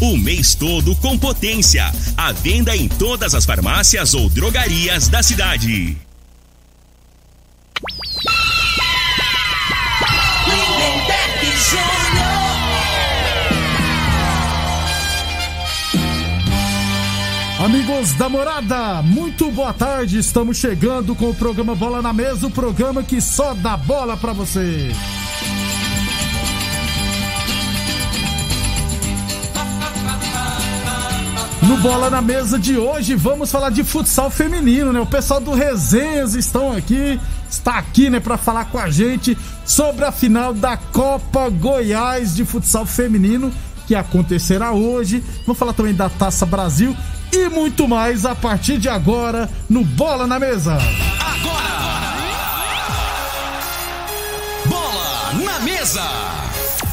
O 0.00 0.16
mês 0.16 0.54
todo 0.54 0.94
com 0.96 1.18
potência. 1.18 1.90
A 2.16 2.30
venda 2.30 2.76
em 2.76 2.86
todas 2.86 3.34
as 3.34 3.44
farmácias 3.44 4.14
ou 4.14 4.28
drogarias 4.28 5.08
da 5.08 5.24
cidade. 5.24 5.96
Amigos 17.58 18.12
da 18.12 18.28
morada, 18.28 19.02
muito 19.02 19.50
boa 19.50 19.72
tarde. 19.72 20.16
Estamos 20.16 20.58
chegando 20.58 21.12
com 21.16 21.30
o 21.30 21.34
programa 21.34 21.74
Bola 21.74 22.00
na 22.00 22.12
Mesa 22.12 22.46
o 22.46 22.50
programa 22.50 23.02
que 23.02 23.20
só 23.20 23.52
dá 23.52 23.76
bola 23.76 24.16
pra 24.16 24.32
você. 24.32 24.92
No 31.68 31.76
Bola 31.76 32.08
na 32.08 32.22
Mesa 32.22 32.58
de 32.58 32.78
hoje, 32.78 33.14
vamos 33.14 33.52
falar 33.52 33.68
de 33.68 33.84
futsal 33.84 34.30
feminino, 34.30 34.90
né? 34.90 35.00
O 35.00 35.06
pessoal 35.06 35.38
do 35.38 35.52
Resenhas 35.52 36.34
estão 36.34 36.72
aqui, 36.72 37.20
está 37.50 37.74
aqui, 37.74 38.08
né, 38.08 38.18
para 38.18 38.38
falar 38.38 38.64
com 38.70 38.78
a 38.78 38.88
gente 38.88 39.36
sobre 39.66 40.06
a 40.06 40.10
final 40.10 40.54
da 40.54 40.78
Copa 40.78 41.50
Goiás 41.50 42.34
de 42.34 42.46
futsal 42.46 42.86
feminino 42.86 43.52
que 43.86 43.94
acontecerá 43.94 44.72
hoje. 44.72 45.22
Vamos 45.44 45.58
falar 45.58 45.74
também 45.74 45.94
da 45.94 46.08
Taça 46.08 46.46
Brasil 46.46 46.96
e 47.30 47.50
muito 47.50 47.86
mais 47.86 48.24
a 48.24 48.34
partir 48.34 48.78
de 48.78 48.88
agora 48.88 49.46
no 49.68 49.84
Bola 49.84 50.26
na 50.26 50.38
Mesa. 50.38 50.72
Agora! 51.20 51.68
Bola 54.64 55.44
na 55.44 55.60
Mesa! 55.60 56.37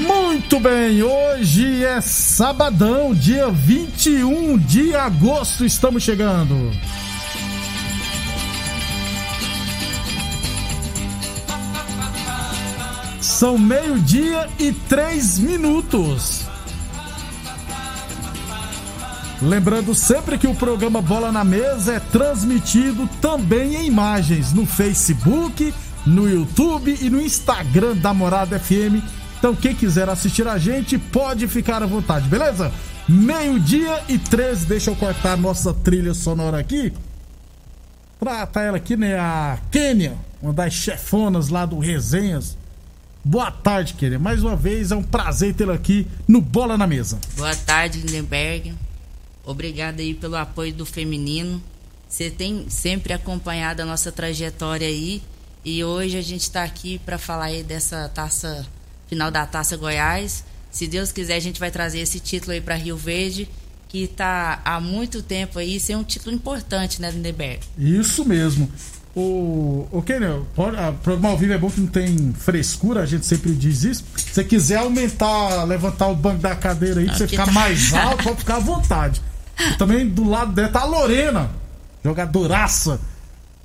Muito 0.00 0.58
bem, 0.58 1.02
hoje 1.02 1.84
é 1.84 2.00
sabadão, 2.00 3.12
dia 3.12 3.50
21 3.50 4.56
de 4.56 4.96
agosto, 4.96 5.62
estamos 5.62 6.02
chegando. 6.02 6.70
São 13.20 13.58
meio-dia 13.58 14.48
e 14.58 14.72
três 14.72 15.38
minutos. 15.38 16.46
Lembrando 19.42 19.94
sempre 19.94 20.38
que 20.38 20.46
o 20.46 20.54
programa 20.54 21.02
Bola 21.02 21.30
na 21.30 21.44
Mesa 21.44 21.94
é 21.94 22.00
transmitido 22.00 23.06
também 23.20 23.74
em 23.74 23.86
imagens 23.86 24.54
no 24.54 24.64
Facebook, 24.64 25.74
no 26.06 26.26
YouTube 26.26 26.96
e 27.02 27.10
no 27.10 27.20
Instagram 27.20 27.96
da 27.96 28.14
Morada 28.14 28.58
FM 28.58 29.19
então, 29.40 29.56
quem 29.56 29.74
quiser 29.74 30.06
assistir 30.06 30.46
a 30.46 30.58
gente, 30.58 30.98
pode 30.98 31.48
ficar 31.48 31.82
à 31.82 31.86
vontade, 31.86 32.28
beleza? 32.28 32.70
Meio-dia 33.08 34.04
e 34.06 34.18
13, 34.18 34.66
deixa 34.66 34.90
eu 34.90 34.96
cortar 34.96 35.34
nossa 35.34 35.72
trilha 35.72 36.12
sonora 36.12 36.58
aqui. 36.58 36.92
Pra 38.18 38.46
tá 38.46 38.60
ela 38.60 38.76
aqui, 38.76 38.98
né? 38.98 39.18
A 39.18 39.58
Kênia, 39.70 40.14
uma 40.42 40.52
das 40.52 40.74
chefonas 40.74 41.48
lá 41.48 41.64
do 41.64 41.78
Resenhas. 41.78 42.54
Boa 43.24 43.50
tarde, 43.50 43.94
Kênia. 43.94 44.18
Mais 44.18 44.42
uma 44.44 44.54
vez, 44.54 44.92
é 44.92 44.96
um 44.96 45.02
prazer 45.02 45.54
tê-la 45.54 45.72
aqui 45.72 46.06
no 46.28 46.42
Bola 46.42 46.76
na 46.76 46.86
Mesa. 46.86 47.18
Boa 47.34 47.56
tarde, 47.56 48.00
Lindenberg. 48.00 48.74
Obrigado 49.42 50.00
aí 50.00 50.12
pelo 50.12 50.36
apoio 50.36 50.74
do 50.74 50.84
feminino. 50.84 51.62
Você 52.06 52.28
tem 52.28 52.68
sempre 52.68 53.14
acompanhado 53.14 53.80
a 53.80 53.86
nossa 53.86 54.12
trajetória 54.12 54.86
aí. 54.86 55.22
E 55.64 55.82
hoje 55.82 56.18
a 56.18 56.22
gente 56.22 56.42
está 56.42 56.62
aqui 56.62 56.98
para 56.98 57.16
falar 57.16 57.46
aí 57.46 57.62
dessa 57.62 58.06
taça 58.10 58.66
final 59.10 59.30
da 59.30 59.44
Taça 59.44 59.76
Goiás. 59.76 60.44
Se 60.70 60.86
Deus 60.86 61.10
quiser, 61.10 61.34
a 61.34 61.40
gente 61.40 61.58
vai 61.58 61.70
trazer 61.70 61.98
esse 61.98 62.20
título 62.20 62.52
aí 62.52 62.60
para 62.60 62.76
Rio 62.76 62.96
Verde, 62.96 63.48
que 63.88 64.04
está 64.04 64.62
há 64.64 64.80
muito 64.80 65.20
tempo 65.20 65.58
aí, 65.58 65.80
sem 65.80 65.96
um 65.96 66.04
título 66.04 66.34
importante, 66.34 67.02
né, 67.02 67.10
Lindeberg? 67.10 67.58
Isso 67.76 68.24
mesmo. 68.24 68.70
O, 69.14 69.88
o 69.90 70.00
Kenel, 70.02 70.46
o 70.56 70.92
programa 71.02 71.30
ao 71.30 71.36
vivo 71.36 71.52
é 71.52 71.58
bom 71.58 71.68
que 71.68 71.80
não 71.80 71.88
tem 71.88 72.32
frescura, 72.32 73.02
a 73.02 73.06
gente 73.06 73.26
sempre 73.26 73.52
diz 73.52 73.82
isso. 73.82 74.04
Se 74.16 74.32
você 74.32 74.44
quiser 74.44 74.76
aumentar, 74.76 75.64
levantar 75.64 76.06
o 76.06 76.14
banco 76.14 76.38
da 76.38 76.54
cadeira 76.54 77.00
aí, 77.00 77.06
pra 77.06 77.16
você 77.16 77.26
ficar 77.26 77.46
tá... 77.46 77.52
mais 77.52 77.92
alto, 77.92 78.22
pode 78.22 78.36
ficar 78.38 78.56
à 78.56 78.60
vontade. 78.60 79.20
E 79.58 79.74
também 79.74 80.08
do 80.08 80.22
lado 80.22 80.52
dela 80.52 80.68
tá 80.68 80.82
a 80.82 80.84
Lorena, 80.84 81.50
jogadoraça 82.04 83.00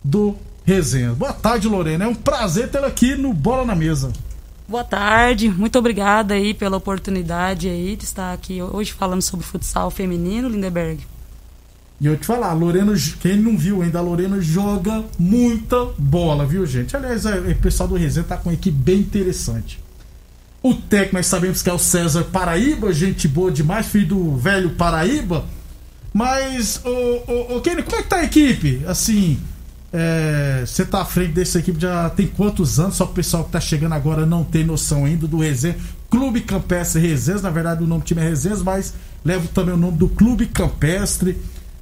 do 0.03 0.35
Resenha. 0.65 1.13
Boa 1.13 1.31
tarde, 1.31 1.67
Lorena. 1.67 2.05
É 2.05 2.07
um 2.07 2.15
prazer 2.15 2.69
tê-la 2.69 2.87
aqui 2.87 3.13
no 3.13 3.31
Bola 3.31 3.63
na 3.63 3.75
Mesa. 3.75 4.11
Boa 4.67 4.83
tarde, 4.83 5.47
muito 5.47 5.77
obrigada 5.77 6.33
aí 6.33 6.51
pela 6.51 6.77
oportunidade 6.77 7.69
aí 7.69 7.95
de 7.95 8.03
estar 8.03 8.33
aqui 8.33 8.63
hoje 8.63 8.93
falando 8.93 9.21
sobre 9.21 9.45
futsal 9.45 9.91
feminino, 9.91 10.49
Lindeberg. 10.49 11.05
E 12.01 12.07
eu 12.07 12.17
te 12.17 12.25
falar, 12.25 12.51
Lorena, 12.53 12.91
quem 13.19 13.37
não 13.37 13.55
viu 13.55 13.83
ainda, 13.83 13.99
a 13.99 14.01
Lorena 14.01 14.41
joga 14.41 15.03
muita 15.19 15.85
bola, 15.99 16.47
viu, 16.47 16.65
gente? 16.65 16.97
Aliás, 16.97 17.25
o 17.25 17.55
pessoal 17.61 17.87
do 17.87 17.95
Resenha 17.95 18.25
tá 18.25 18.37
com 18.37 18.49
uma 18.49 18.55
equipe 18.55 18.75
bem 18.75 19.01
interessante. 19.01 19.79
O 20.63 20.73
técnico, 20.73 21.17
nós 21.17 21.27
sabemos 21.27 21.61
que 21.61 21.69
é 21.69 21.73
o 21.73 21.77
César 21.77 22.23
Paraíba, 22.23 22.91
gente 22.91 23.27
boa 23.27 23.51
demais, 23.51 23.85
filho 23.85 24.07
do 24.07 24.35
velho 24.35 24.71
Paraíba. 24.71 25.45
Mas, 26.11 26.81
ô, 26.83 26.89
ô, 27.31 27.57
ô 27.57 27.61
Kenny, 27.61 27.83
como 27.83 27.97
é 27.97 28.01
que 28.01 28.09
tá 28.09 28.15
a 28.17 28.23
equipe? 28.23 28.83
Assim, 28.87 29.39
você 30.65 30.81
é, 30.81 30.85
tá 30.85 31.01
à 31.01 31.05
frente 31.05 31.31
dessa 31.31 31.59
equipe 31.59 31.79
já 31.79 32.09
tem 32.09 32.27
quantos 32.27 32.79
anos? 32.79 32.95
Só 32.95 33.05
o 33.05 33.09
pessoal 33.09 33.45
que 33.45 33.51
tá 33.51 33.61
chegando 33.61 33.93
agora 33.93 34.25
não 34.25 34.43
tem 34.43 34.63
noção 34.63 35.05
ainda 35.05 35.25
do 35.25 35.37
Resenha. 35.39 35.77
Clube 36.09 36.41
Campestre 36.41 37.01
Resenhas, 37.01 37.41
na 37.41 37.49
verdade 37.49 37.83
o 37.83 37.87
nome 37.87 38.01
do 38.01 38.05
time 38.05 38.21
é 38.21 38.23
Resenhas, 38.25 38.61
mas 38.61 38.93
levo 39.23 39.47
também 39.47 39.73
o 39.73 39.77
nome 39.77 39.97
do 39.97 40.09
Clube 40.09 40.47
Campestre. 40.47 41.37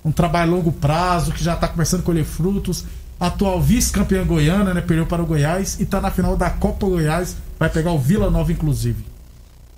Um 0.06 0.12
trabalho 0.12 0.52
a 0.52 0.56
longo 0.56 0.72
prazo 0.72 1.32
que 1.32 1.44
já 1.44 1.56
tá 1.56 1.68
começando 1.68 2.02
a 2.02 2.04
colher 2.04 2.26
frutos. 2.26 2.86
Atual 3.20 3.62
vice-campeã 3.62 4.24
goiana, 4.26 4.74
né? 4.74 4.82
Perdeu 4.82 5.06
para 5.06 5.24
o 5.24 5.26
Goiás 5.26 5.80
e 5.80 5.86
tá 5.86 6.02
na 6.02 6.12
final 6.12 6.36
da 6.36 6.50
Copa 6.50 6.86
Goiás. 6.86 7.38
Vai 7.58 7.70
pegar 7.70 7.94
o 7.94 8.00
Vila 8.00 8.30
Nova, 8.30 8.52
inclusive. 8.52 9.04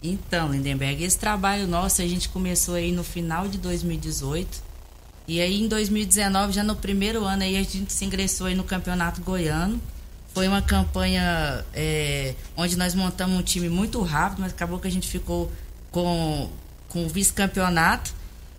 Então, 0.02 0.52
Lindenberg, 0.52 1.04
esse 1.04 1.18
trabalho 1.18 1.68
nosso 1.68 2.02
a 2.02 2.08
gente 2.08 2.28
começou 2.30 2.76
aí 2.76 2.92
no 2.92 3.04
final 3.04 3.48
de 3.48 3.58
2018 3.60 4.64
e 5.27 5.42
aí 5.42 5.62
em 5.62 5.68
2019, 5.68 6.54
já 6.54 6.63
no 6.63 6.75
primeiro 6.75 7.25
ano, 7.25 7.44
aí 7.44 7.57
a 7.57 7.63
gente 7.63 7.92
se 7.92 8.06
ingressou 8.06 8.48
aí 8.48 8.56
no 8.56 8.63
Campeonato 8.63 9.22
Goiano. 9.22 9.80
Foi 10.33 10.48
uma 10.48 10.62
campanha 10.62 11.63
é, 11.74 12.36
onde 12.57 12.77
nós 12.77 12.94
montamos 12.94 13.39
um 13.39 13.42
time 13.42 13.69
muito 13.69 14.01
rápido, 14.01 14.42
mas 14.42 14.51
acabou 14.51 14.80
que 14.80 14.88
a 14.88 14.92
gente 14.92 15.07
ficou 15.07 15.51
com, 15.92 16.50
com 16.89 17.06
o 17.06 17.10
vice-campeonato. 17.10 18.13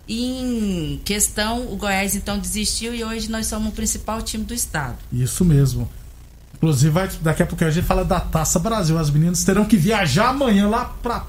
Em 0.09 0.99
questão, 1.05 1.71
o 1.71 1.75
Goiás 1.75 2.15
então 2.15 2.39
desistiu 2.39 2.95
e 2.95 3.03
hoje 3.03 3.29
nós 3.29 3.45
somos 3.47 3.69
o 3.69 3.71
principal 3.71 4.21
time 4.21 4.43
do 4.43 4.53
estado. 4.53 4.97
Isso 5.11 5.45
mesmo. 5.45 5.87
Inclusive, 6.55 6.89
vai, 6.89 7.07
daqui 7.21 7.43
a 7.43 7.45
pouco 7.45 7.63
a 7.63 7.69
gente 7.69 7.85
fala 7.85 8.03
da 8.03 8.19
Taça 8.19 8.57
Brasil. 8.57 8.97
As 8.97 9.11
meninas 9.11 9.43
terão 9.43 9.63
que 9.63 9.77
viajar 9.77 10.29
amanhã 10.29 10.67
lá 10.67 10.85
pra, 10.85 11.27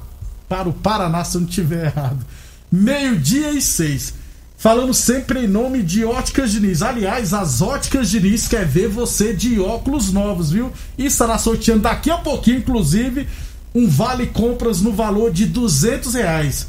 para 0.48 0.68
o 0.68 0.72
Paraná, 0.72 1.22
se 1.24 1.36
eu 1.36 1.42
não 1.42 1.48
estiver 1.48 1.86
errado. 1.86 2.24
Meio-dia 2.72 3.52
e 3.52 3.60
seis. 3.60 4.14
Falando 4.58 4.92
sempre 4.92 5.44
em 5.44 5.46
nome 5.46 5.82
de 5.84 6.04
Óticas 6.04 6.50
Diniz. 6.50 6.82
Aliás, 6.82 7.32
as 7.32 7.62
Óticas 7.62 8.10
Diniz 8.10 8.48
quer 8.48 8.66
ver 8.66 8.88
você 8.88 9.32
de 9.32 9.60
óculos 9.60 10.12
novos, 10.12 10.50
viu? 10.50 10.72
E 10.98 11.06
estará 11.06 11.38
sorteando 11.38 11.82
daqui 11.82 12.10
a 12.10 12.18
pouquinho, 12.18 12.58
inclusive, 12.58 13.28
um 13.72 13.88
vale 13.88 14.26
compras 14.26 14.80
no 14.80 14.92
valor 14.92 15.30
de 15.30 15.46
200 15.46 16.14
reais. 16.14 16.66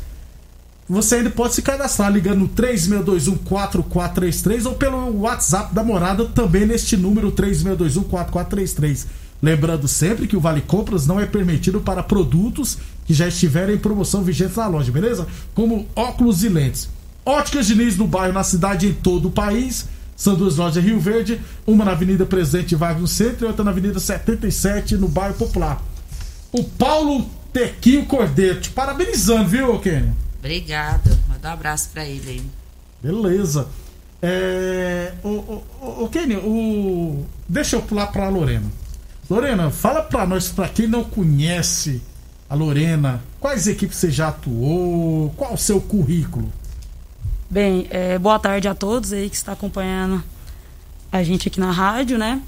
Você 0.88 1.15
ainda 1.15 1.31
pode 1.31 1.56
se 1.56 1.63
cadastrar 1.63 2.12
ligando 2.12 2.41
no 2.41 2.50
3621-4433 2.50 4.68
ou 4.68 4.75
pelo 4.75 5.21
WhatsApp 5.21 5.74
da 5.74 5.83
morada 5.83 6.25
também 6.25 6.68
neste 6.68 6.95
número 6.95 7.31
3621-4433. 7.31 9.07
Lembrando 9.42 9.88
sempre 9.88 10.27
que 10.27 10.38
o 10.38 10.39
Vale 10.39 10.62
Compras 10.62 11.07
não 11.07 11.19
é 11.19 11.25
permitido 11.25 11.81
para 11.81 12.03
produtos 12.03 12.77
que 13.07 13.15
já 13.15 13.27
estiverem 13.27 13.77
em 13.77 13.80
promoção 13.80 14.21
vigente 14.21 14.56
na 14.56 14.68
loja, 14.68 14.92
beleza? 14.92 15.25
Como 15.56 15.88
óculos 15.95 16.44
e 16.44 16.50
lentes. 16.50 16.99
Óticas 17.30 17.68
Diniz 17.68 17.96
no 17.96 18.08
bairro, 18.08 18.34
na 18.34 18.44
cidade 18.44 18.88
e 18.88 18.90
em 18.90 18.94
todo 18.94 19.28
o 19.28 19.31
país. 19.31 19.88
São 20.16 20.34
duas 20.34 20.58
lojas 20.58 20.84
em 20.84 20.88
Rio 20.88 21.00
Verde, 21.00 21.40
uma 21.66 21.86
na 21.86 21.92
Avenida 21.92 22.26
Presidente 22.26 22.76
Vargas 22.76 23.02
no 23.02 23.08
centro 23.08 23.46
e 23.46 23.48
outra 23.48 23.64
na 23.64 23.70
Avenida 23.70 24.00
77 24.00 24.98
no 24.98 25.08
bairro 25.08 25.36
Popular. 25.36 25.80
O 26.52 26.64
Paulo 26.64 27.30
Tequinho 27.54 28.06
Cordeiro, 28.08 28.60
te 28.60 28.72
parabenizando, 28.72 29.48
viu, 29.48 29.78
Kenny? 29.80 30.12
Obrigada. 30.40 31.20
Manda 31.30 31.50
um 31.50 31.54
abraço 31.54 31.90
pra 31.94 32.04
ele 32.04 32.30
aí. 32.30 32.42
Beleza. 33.02 33.68
É, 34.24 35.14
o, 35.24 35.30
o, 35.30 35.64
o 36.06 36.10
Kenny, 36.10 36.36
o, 36.36 37.26
deixa 37.48 37.76
eu 37.76 37.81
pular 37.84 38.08
pra 38.08 38.28
Lorena. 38.28 38.66
Lorena, 39.30 39.70
fala 39.70 40.02
pra 40.02 40.26
nós, 40.26 40.48
pra 40.50 40.68
quem 40.68 40.88
não 40.88 41.04
conhece 41.04 42.02
a 42.50 42.56
Lorena, 42.56 43.22
quais 43.40 43.68
equipes 43.68 43.98
você 43.98 44.10
já 44.10 44.30
atuou, 44.30 45.30
qual 45.38 45.54
o 45.54 45.58
seu 45.58 45.80
currículo? 45.80 46.52
Bem, 47.50 47.88
é, 47.90 48.19
boa 48.19 48.38
tarde 48.38 48.68
a 48.68 48.75
todos 48.75 49.12
aí 49.12 49.28
que 49.28 49.36
está 49.36 49.54
acompanhando 49.54 50.24
a 51.12 51.24
gente 51.24 51.48
aqui 51.48 51.60
na 51.60 51.72
rádio, 51.72 52.16
né? 52.16 52.40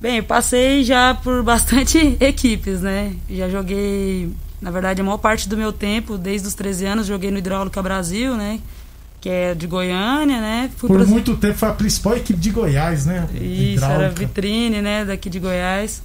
Bem, 0.00 0.20
passei 0.20 0.82
já 0.82 1.14
por 1.14 1.44
bastante 1.46 2.16
equipes, 2.18 2.80
né? 2.80 3.14
Já 3.30 3.48
joguei, 3.48 4.32
na 4.60 4.72
verdade, 4.72 5.00
a 5.00 5.04
maior 5.04 5.18
parte 5.18 5.48
do 5.48 5.56
meu 5.56 5.72
tempo, 5.72 6.18
desde 6.18 6.48
os 6.48 6.54
13 6.54 6.86
anos, 6.86 7.06
joguei 7.06 7.30
no 7.30 7.38
Hidráulica 7.38 7.80
Brasil, 7.80 8.36
né? 8.36 8.58
Que 9.20 9.28
é 9.28 9.54
de 9.54 9.68
Goiânia, 9.68 10.40
né? 10.40 10.70
Fui 10.76 10.88
por 10.88 10.98
pra... 10.98 11.06
muito 11.06 11.36
tempo 11.36 11.56
foi 11.56 11.68
a 11.68 11.72
principal 11.72 12.16
equipe 12.16 12.40
de 12.40 12.50
Goiás, 12.50 13.06
né? 13.06 13.28
Isso, 13.34 13.74
Hidráulica. 13.74 14.02
era 14.02 14.10
vitrine, 14.12 14.82
né? 14.82 15.04
Daqui 15.04 15.30
de 15.30 15.38
Goiás. 15.38 16.02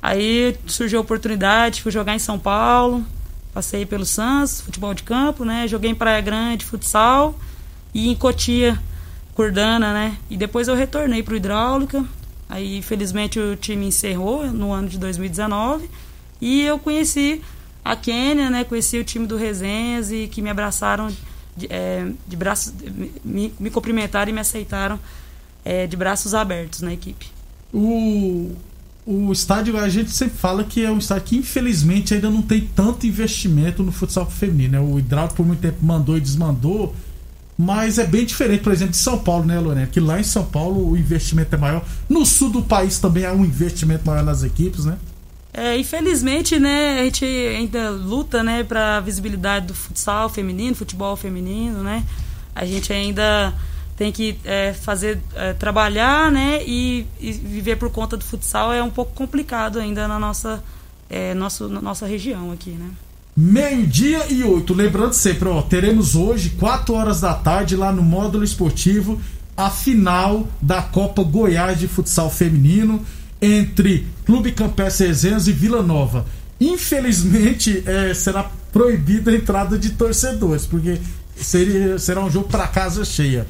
Aí 0.00 0.56
surgiu 0.64 1.00
a 1.00 1.02
oportunidade, 1.02 1.82
fui 1.82 1.90
jogar 1.90 2.14
em 2.14 2.20
São 2.20 2.38
Paulo, 2.38 3.04
passei 3.52 3.84
pelo 3.84 4.06
Santos, 4.06 4.60
futebol 4.60 4.94
de 4.94 5.02
campo, 5.02 5.44
né? 5.44 5.66
Joguei 5.66 5.90
em 5.90 5.94
Praia 5.94 6.20
Grande, 6.20 6.64
futsal 6.64 7.34
e 7.94 8.08
em 8.08 8.14
Cotia, 8.14 8.78
Cordana, 9.34 9.92
né? 9.92 10.16
E 10.30 10.36
depois 10.36 10.68
eu 10.68 10.74
retornei 10.74 11.22
para 11.22 11.34
o 11.34 11.36
Hidráulica. 11.36 12.04
Aí, 12.48 12.78
infelizmente, 12.78 13.38
o 13.38 13.56
time 13.56 13.86
encerrou 13.86 14.46
no 14.46 14.72
ano 14.72 14.88
de 14.88 14.98
2019 14.98 15.90
e 16.40 16.62
eu 16.62 16.78
conheci 16.78 17.42
a 17.84 17.94
Quênia, 17.96 18.50
né? 18.50 18.64
Conheci 18.64 18.98
o 18.98 19.04
time 19.04 19.26
do 19.26 19.36
Resenhas 19.36 20.10
e 20.10 20.28
que 20.28 20.40
me 20.40 20.50
abraçaram 20.50 21.08
de, 21.56 21.66
é, 21.70 22.08
de 22.26 22.36
braços, 22.36 22.72
me, 23.24 23.52
me 23.58 23.70
cumprimentaram 23.70 24.30
e 24.30 24.34
me 24.34 24.40
aceitaram 24.40 24.98
é, 25.64 25.86
de 25.86 25.96
braços 25.96 26.34
abertos 26.34 26.80
na 26.80 26.92
equipe. 26.92 27.26
O, 27.72 28.52
o 29.04 29.32
estádio, 29.32 29.78
a 29.78 29.88
gente 29.88 30.10
sempre 30.10 30.36
fala 30.36 30.64
que 30.64 30.84
é 30.84 30.90
um 30.90 30.98
estádio 30.98 31.24
que 31.24 31.36
infelizmente 31.36 32.14
ainda 32.14 32.30
não 32.30 32.42
tem 32.42 32.60
tanto 32.60 33.06
investimento 33.06 33.82
no 33.82 33.92
futsal 33.92 34.28
feminino. 34.30 34.72
Né? 34.72 34.80
O 34.80 34.98
Hidráulico 34.98 35.36
por 35.36 35.46
muito 35.46 35.60
tempo 35.60 35.84
mandou 35.84 36.16
e 36.16 36.20
desmandou, 36.20 36.94
mas 37.58 37.98
é 37.98 38.06
bem 38.06 38.26
diferente, 38.26 38.62
por 38.62 38.72
exemplo, 38.72 38.92
de 38.92 38.98
São 38.98 39.18
Paulo, 39.18 39.44
né, 39.44 39.58
Lorena? 39.58 39.86
Que 39.86 39.98
lá 39.98 40.20
em 40.20 40.24
São 40.24 40.44
Paulo 40.44 40.90
o 40.90 40.96
investimento 40.96 41.54
é 41.54 41.58
maior. 41.58 41.84
No 42.08 42.26
sul 42.26 42.50
do 42.50 42.62
país 42.62 42.98
também 42.98 43.24
há 43.24 43.32
um 43.32 43.44
investimento 43.44 44.06
maior 44.06 44.22
nas 44.22 44.42
equipes, 44.42 44.84
né? 44.84 44.98
É, 45.54 45.78
infelizmente, 45.78 46.58
né, 46.58 47.00
a 47.00 47.04
gente 47.04 47.24
ainda 47.24 47.88
luta, 47.88 48.42
né, 48.42 48.62
para 48.62 49.00
visibilidade 49.00 49.68
do 49.68 49.74
futsal 49.74 50.28
feminino, 50.28 50.76
futebol 50.76 51.16
feminino, 51.16 51.82
né? 51.82 52.04
A 52.54 52.66
gente 52.66 52.92
ainda 52.92 53.54
tem 53.96 54.12
que 54.12 54.38
é, 54.44 54.74
fazer 54.74 55.18
é, 55.34 55.54
trabalhar 55.54 56.30
né 56.30 56.62
e, 56.66 57.06
e, 57.18 57.32
viver 57.32 57.76
por 57.76 57.90
conta 57.90 58.16
do 58.16 58.24
futsal 58.24 58.72
é 58.72 58.82
um 58.82 58.90
pouco 58.90 59.14
complicado 59.14 59.78
ainda 59.78 60.06
na 60.06 60.18
nossa 60.18 60.62
é, 61.08 61.32
nosso, 61.32 61.66
na 61.68 61.80
nossa 61.80 62.06
região 62.06 62.52
aqui 62.52 62.70
né 62.72 62.90
meio-dia 63.36 64.26
e 64.30 64.42
oito. 64.42 64.72
Lembrando 64.72 65.12
sempre 65.12 65.48
ó 65.48 65.60
teremos 65.60 66.14
hoje 66.14 66.50
quatro 66.50 66.94
horas 66.94 67.20
da 67.20 67.34
tarde 67.34 67.76
lá 67.76 67.92
no 67.92 68.02
módulo 68.02 68.44
esportivo 68.44 69.20
a 69.56 69.68
final 69.68 70.48
da 70.60 70.80
Copa 70.80 71.22
Goiás 71.22 71.78
de 71.78 71.86
futsal 71.86 72.30
feminino 72.30 73.04
entre 73.40 74.06
Clube 74.24 74.52
Campestre 74.52 75.08
Resenhas 75.08 75.46
e 75.46 75.52
Vila 75.52 75.82
Nova. 75.82 76.24
Infelizmente 76.58 77.82
é, 77.86 78.14
será 78.14 78.50
proibida 78.72 79.30
a 79.30 79.34
entrada 79.34 79.78
de 79.78 79.90
torcedores 79.90 80.64
porque 80.64 80.98
seria 81.36 81.98
será 81.98 82.24
um 82.24 82.30
jogo 82.30 82.48
para 82.48 82.66
casa 82.66 83.04
cheia. 83.04 83.46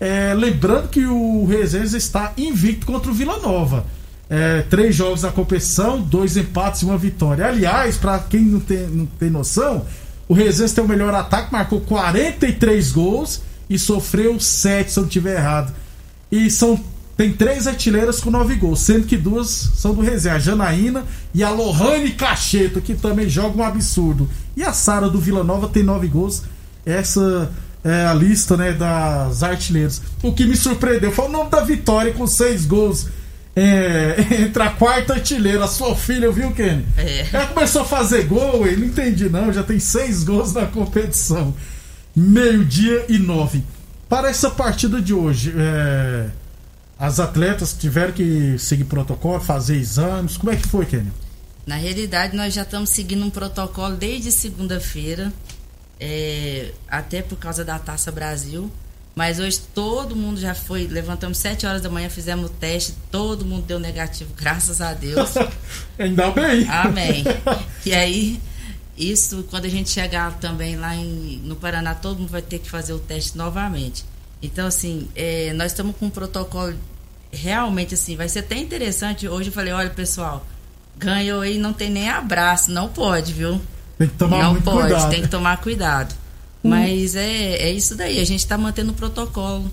É, 0.00 0.34
lembrando 0.34 0.88
que 0.88 1.04
o 1.04 1.44
Resenhas 1.44 1.92
está 1.92 2.32
invicto 2.36 2.86
contra 2.86 3.10
o 3.10 3.14
Vila 3.14 3.38
Nova. 3.38 3.84
É, 4.30 4.62
três 4.62 4.94
jogos 4.94 5.22
na 5.22 5.32
competição, 5.32 6.00
dois 6.00 6.36
empates 6.36 6.82
e 6.82 6.84
uma 6.84 6.96
vitória. 6.96 7.44
Aliás, 7.44 7.96
para 7.96 8.18
quem 8.20 8.42
não 8.42 8.60
tem, 8.60 8.86
não 8.86 9.04
tem 9.04 9.28
noção, 9.28 9.84
o 10.28 10.34
Resenhas 10.34 10.72
tem 10.72 10.84
o 10.84 10.88
melhor 10.88 11.12
ataque, 11.12 11.52
marcou 11.52 11.80
43 11.80 12.92
gols 12.92 13.42
e 13.68 13.76
sofreu 13.76 14.38
7, 14.38 14.90
se 14.90 14.98
eu 14.98 15.02
não 15.02 15.08
estiver 15.08 15.36
errado. 15.36 15.74
E 16.30 16.48
são 16.48 16.78
tem 17.20 17.34
três 17.34 17.66
artilheiras 17.66 18.18
com 18.18 18.30
nove 18.30 18.54
gols, 18.54 18.80
sendo 18.80 19.06
que 19.06 19.14
duas 19.14 19.48
são 19.74 19.92
do 19.92 20.00
Resenha, 20.00 20.36
a 20.36 20.38
Janaína 20.38 21.04
e 21.34 21.44
a 21.44 21.50
Lohane 21.50 22.12
Cacheto, 22.12 22.80
que 22.80 22.94
também 22.94 23.28
joga 23.28 23.58
um 23.58 23.62
absurdo. 23.62 24.26
E 24.56 24.62
a 24.62 24.72
Sara 24.72 25.06
do 25.06 25.20
Vila 25.20 25.44
Nova 25.44 25.68
tem 25.68 25.82
nove 25.82 26.08
gols. 26.08 26.44
Essa 26.86 27.50
é, 27.84 28.06
a 28.06 28.14
lista 28.14 28.56
né, 28.56 28.72
das 28.72 29.42
artilheiras. 29.42 30.00
O 30.22 30.32
que 30.32 30.46
me 30.46 30.56
surpreendeu 30.56 31.12
foi 31.12 31.26
o 31.26 31.28
nome 31.28 31.50
da 31.50 31.60
Vitória 31.60 32.12
com 32.14 32.26
seis 32.26 32.64
gols. 32.64 33.08
É, 33.54 34.16
entre 34.42 34.62
a 34.62 34.70
quarta 34.70 35.14
artilheira, 35.14 35.64
a 35.64 35.68
sua 35.68 35.94
filha, 35.94 36.30
viu, 36.30 36.52
Kenny? 36.52 36.86
É. 36.96 37.26
Ela 37.32 37.46
começou 37.48 37.82
a 37.82 37.84
fazer 37.84 38.24
gol, 38.24 38.66
e 38.66 38.76
não 38.76 38.86
entendi 38.86 39.28
não, 39.28 39.52
já 39.52 39.62
tem 39.62 39.78
seis 39.78 40.24
gols 40.24 40.52
na 40.52 40.66
competição. 40.66 41.54
Meio-dia 42.14 43.06
e 43.08 43.18
nove. 43.18 43.62
Para 44.08 44.28
essa 44.28 44.50
partida 44.50 45.00
de 45.00 45.14
hoje, 45.14 45.54
é, 45.56 46.28
as 46.98 47.20
atletas 47.20 47.72
tiveram 47.72 48.12
que 48.12 48.58
seguir 48.58 48.84
protocolo, 48.84 49.40
fazer 49.40 49.76
exames. 49.76 50.36
Como 50.36 50.52
é 50.52 50.56
que 50.56 50.66
foi, 50.66 50.84
Kenny? 50.86 51.12
Na 51.66 51.76
realidade, 51.76 52.36
nós 52.36 52.52
já 52.52 52.62
estamos 52.62 52.90
seguindo 52.90 53.24
um 53.24 53.30
protocolo 53.30 53.94
desde 53.96 54.32
segunda-feira 54.32 55.32
é, 56.00 56.72
até 56.88 57.22
por 57.22 57.38
causa 57.38 57.64
da 57.64 57.78
Taça 57.78 58.10
Brasil. 58.10 58.70
Mas 59.14 59.38
hoje 59.38 59.60
todo 59.74 60.14
mundo 60.16 60.40
já 60.40 60.54
foi, 60.54 60.86
levantamos 60.86 61.38
7 61.38 61.66
horas 61.66 61.82
da 61.82 61.90
manhã, 61.90 62.08
fizemos 62.08 62.46
o 62.46 62.48
teste, 62.48 62.94
todo 63.10 63.44
mundo 63.44 63.64
deu 63.66 63.78
negativo, 63.80 64.32
graças 64.36 64.80
a 64.80 64.94
Deus. 64.94 65.34
Ainda 65.98 66.30
bem. 66.30 66.68
Amém. 66.68 67.24
E 67.84 67.94
aí, 67.94 68.38
isso, 68.96 69.42
quando 69.48 69.64
a 69.64 69.68
gente 69.68 69.88
chegar 69.88 70.38
também 70.38 70.76
lá 70.76 70.94
em, 70.94 71.40
no 71.44 71.56
Paraná, 71.56 71.94
todo 71.94 72.18
mundo 72.18 72.28
vai 72.30 72.42
ter 72.42 72.58
que 72.58 72.68
fazer 72.68 72.92
o 72.92 72.98
teste 72.98 73.38
novamente. 73.38 74.04
Então, 74.42 74.66
assim, 74.66 75.08
é, 75.16 75.52
nós 75.54 75.72
estamos 75.72 75.96
com 75.96 76.06
um 76.06 76.10
protocolo 76.10 76.74
realmente 77.32 77.94
assim, 77.94 78.16
vai 78.16 78.28
ser 78.28 78.40
até 78.40 78.56
interessante. 78.56 79.28
Hoje 79.28 79.48
eu 79.48 79.52
falei, 79.52 79.72
olha, 79.72 79.90
pessoal, 79.90 80.44
ganhou 80.98 81.40
aí, 81.40 81.58
não 81.58 81.72
tem 81.72 81.90
nem 81.90 82.08
abraço, 82.08 82.70
não 82.70 82.88
pode, 82.88 83.32
viu? 83.32 83.60
Tem 83.98 84.08
que 84.08 84.16
tomar 84.16 84.42
Não 84.42 84.60
pode, 84.60 84.88
cuidado. 84.88 85.10
tem 85.10 85.22
que 85.22 85.28
tomar 85.28 85.56
cuidado. 85.58 86.14
Hum. 86.64 86.70
Mas 86.70 87.14
é, 87.14 87.56
é 87.56 87.72
isso 87.72 87.94
daí, 87.94 88.20
a 88.20 88.24
gente 88.24 88.40
está 88.40 88.56
mantendo 88.56 88.92
o 88.92 88.94
protocolo 88.94 89.70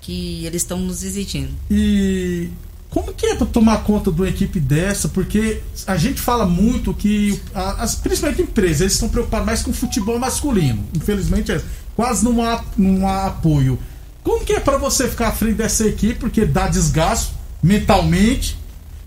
que 0.00 0.44
eles 0.44 0.62
estão 0.62 0.78
nos 0.78 1.02
exigindo. 1.02 1.50
E 1.70 2.48
como 2.90 3.12
que 3.12 3.26
é 3.26 3.34
para 3.34 3.46
tomar 3.46 3.82
conta 3.84 4.10
de 4.12 4.20
uma 4.20 4.28
equipe 4.28 4.60
dessa? 4.60 5.08
Porque 5.08 5.60
a 5.86 5.96
gente 5.96 6.20
fala 6.20 6.46
muito 6.46 6.94
que, 6.94 7.40
as, 7.54 7.96
principalmente 7.96 8.42
empresas, 8.42 8.80
eles 8.82 8.92
estão 8.92 9.08
preocupados 9.08 9.46
mais 9.46 9.62
com 9.62 9.70
o 9.70 9.74
futebol 9.74 10.18
masculino. 10.18 10.84
Infelizmente, 10.94 11.52
é, 11.52 11.60
quase 11.94 12.24
não 12.24 12.42
há, 12.42 12.64
não 12.76 13.06
há 13.06 13.26
apoio. 13.26 13.78
Como 14.22 14.44
que 14.44 14.52
é 14.52 14.60
para 14.60 14.76
você 14.76 15.08
ficar 15.08 15.28
à 15.28 15.32
frente 15.32 15.56
dessa 15.56 15.86
equipe? 15.86 16.14
Porque 16.14 16.44
dá 16.44 16.68
desgaste 16.68 17.32
mentalmente, 17.62 18.56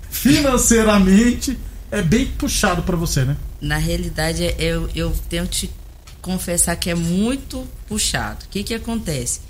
financeiramente, 0.09 1.57
é 1.91 2.01
bem 2.01 2.25
puxado 2.25 2.83
para 2.83 2.95
você, 2.95 3.23
né? 3.23 3.37
na 3.61 3.77
realidade, 3.77 4.55
eu, 4.57 4.89
eu 4.95 5.13
tenho 5.29 5.45
te 5.45 5.69
confessar 6.21 6.75
que 6.75 6.89
é 6.89 6.95
muito 6.95 7.67
puxado. 7.87 8.45
O 8.45 8.49
que, 8.49 8.63
que 8.63 8.73
acontece? 8.73 9.41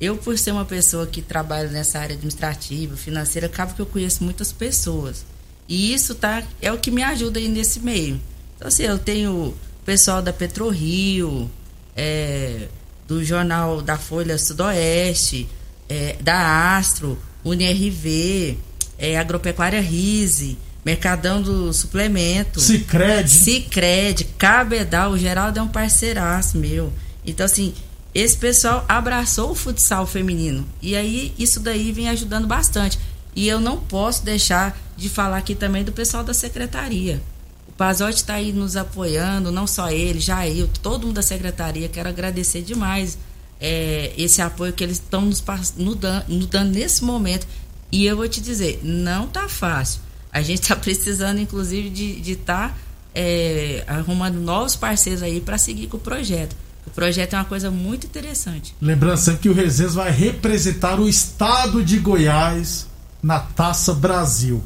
Eu, 0.00 0.16
por 0.16 0.36
ser 0.36 0.52
uma 0.52 0.64
pessoa 0.64 1.06
que 1.06 1.22
trabalha 1.22 1.68
nessa 1.68 1.98
área 1.98 2.14
administrativa, 2.14 2.96
financeira, 2.96 3.46
acabo 3.46 3.74
que 3.74 3.80
eu 3.80 3.86
conheço 3.86 4.22
muitas 4.22 4.52
pessoas. 4.52 5.24
E 5.68 5.92
isso 5.92 6.14
tá, 6.14 6.42
é 6.60 6.70
o 6.70 6.78
que 6.78 6.90
me 6.90 7.02
ajuda 7.02 7.38
aí 7.38 7.48
nesse 7.48 7.80
meio. 7.80 8.20
Então, 8.56 8.68
assim, 8.68 8.82
eu 8.84 8.98
tenho 8.98 9.54
pessoal 9.84 10.20
da 10.20 10.32
PetroRio, 10.32 11.50
é, 11.96 12.68
do 13.06 13.24
Jornal 13.24 13.80
da 13.80 13.96
Folha 13.96 14.36
Sudoeste, 14.36 15.48
é, 15.88 16.16
da 16.20 16.76
Astro, 16.76 17.18
UniRV, 17.44 18.58
é, 18.98 19.16
Agropecuária 19.16 19.80
Rise, 19.80 20.58
Mercadão 20.86 21.42
do 21.42 21.72
Suplemento. 21.72 22.60
Cicred. 22.60 23.28
Cicred, 23.28 24.24
Cabedal, 24.38 25.10
o 25.10 25.18
Geraldo 25.18 25.58
é 25.58 25.62
um 25.62 25.66
parceiraço 25.66 26.56
meu. 26.56 26.92
Então, 27.26 27.44
assim, 27.44 27.74
esse 28.14 28.36
pessoal 28.36 28.84
abraçou 28.88 29.50
o 29.50 29.54
futsal 29.56 30.06
feminino. 30.06 30.64
E 30.80 30.94
aí, 30.94 31.34
isso 31.36 31.58
daí 31.58 31.90
vem 31.90 32.08
ajudando 32.08 32.46
bastante. 32.46 33.00
E 33.34 33.48
eu 33.48 33.58
não 33.58 33.78
posso 33.78 34.24
deixar 34.24 34.78
de 34.96 35.08
falar 35.08 35.38
aqui 35.38 35.56
também 35.56 35.82
do 35.82 35.90
pessoal 35.90 36.22
da 36.22 36.32
secretaria. 36.32 37.20
O 37.66 37.72
Pazotti 37.72 38.18
está 38.18 38.34
aí 38.34 38.52
nos 38.52 38.76
apoiando, 38.76 39.50
não 39.50 39.66
só 39.66 39.90
ele, 39.90 40.20
já 40.20 40.48
eu, 40.48 40.68
todo 40.68 41.04
mundo 41.04 41.16
da 41.16 41.22
secretaria. 41.22 41.88
Quero 41.88 42.08
agradecer 42.08 42.62
demais 42.62 43.18
é, 43.60 44.12
esse 44.16 44.40
apoio 44.40 44.72
que 44.72 44.84
eles 44.84 44.98
estão 44.98 45.22
nos, 45.22 45.42
nos, 45.76 45.96
dando, 45.96 46.28
nos 46.28 46.46
dando 46.46 46.70
nesse 46.70 47.02
momento. 47.02 47.44
E 47.90 48.06
eu 48.06 48.16
vou 48.16 48.28
te 48.28 48.40
dizer, 48.40 48.78
não 48.84 49.26
tá 49.26 49.48
fácil. 49.48 50.05
A 50.36 50.42
gente 50.42 50.60
está 50.60 50.76
precisando, 50.76 51.40
inclusive, 51.40 51.88
de 51.88 52.32
estar 52.32 52.68
tá, 52.68 52.74
é, 53.14 53.82
arrumando 53.86 54.38
novos 54.38 54.76
parceiros 54.76 55.22
aí 55.22 55.40
para 55.40 55.56
seguir 55.56 55.86
com 55.86 55.96
o 55.96 56.00
projeto. 56.00 56.54
O 56.86 56.90
projeto 56.90 57.32
é 57.32 57.38
uma 57.38 57.46
coisa 57.46 57.70
muito 57.70 58.06
interessante. 58.06 58.76
Lembrando 58.78 59.16
sempre 59.16 59.40
que 59.40 59.48
o 59.48 59.54
Resenhas 59.54 59.94
vai 59.94 60.10
representar 60.10 61.00
o 61.00 61.08
estado 61.08 61.82
de 61.82 61.98
Goiás 61.98 62.86
na 63.22 63.40
Taça 63.40 63.94
Brasil. 63.94 64.62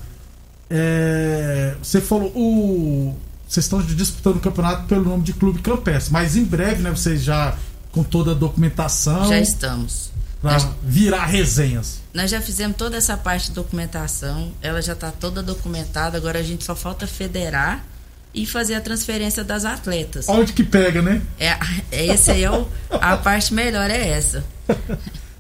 É, 0.69 1.77
você 1.81 2.01
falou, 2.01 2.33
o, 2.35 3.15
vocês 3.47 3.65
estão 3.65 3.81
disputando 3.81 4.39
o 4.39 4.41
campeonato 4.41 4.89
pelo 4.89 5.05
nome 5.05 5.23
de 5.23 5.35
Clube 5.35 5.61
Campestre, 5.63 6.13
mas 6.13 6.35
em 6.37 6.43
breve, 6.43 6.83
né, 6.83 6.91
vocês 6.91 7.23
já 7.23 7.57
com 7.93 8.03
toda 8.03 8.33
a 8.33 8.35
documentação. 8.35 9.29
Já 9.29 9.39
estamos. 9.39 10.11
Para 10.43 10.73
virar 10.83 11.27
resenhas. 11.27 12.01
Nós 12.15 12.31
já 12.31 12.41
fizemos 12.41 12.77
toda 12.77 12.97
essa 12.97 13.17
parte 13.17 13.49
de 13.49 13.53
documentação, 13.53 14.53
ela 14.63 14.81
já 14.81 14.95
está 14.95 15.11
toda 15.11 15.43
documentada, 15.43 16.17
agora 16.17 16.39
a 16.39 16.43
gente 16.43 16.65
só 16.65 16.75
falta 16.75 17.07
federar 17.07 17.85
e 18.33 18.47
fazer 18.47 18.75
a 18.75 18.81
transferência 18.81 19.45
das 19.45 19.65
atletas. 19.65 20.29
Onde 20.29 20.53
que 20.53 20.65
pega, 20.65 21.03
né? 21.03 21.21
É, 21.39 21.57
é 21.91 22.07
esse 22.07 22.31
aí 22.31 22.45
é 22.45 22.51
o, 22.51 22.67
a 22.91 23.17
parte 23.17 23.53
melhor 23.53 23.91
é 23.91 24.09
essa. 24.09 24.45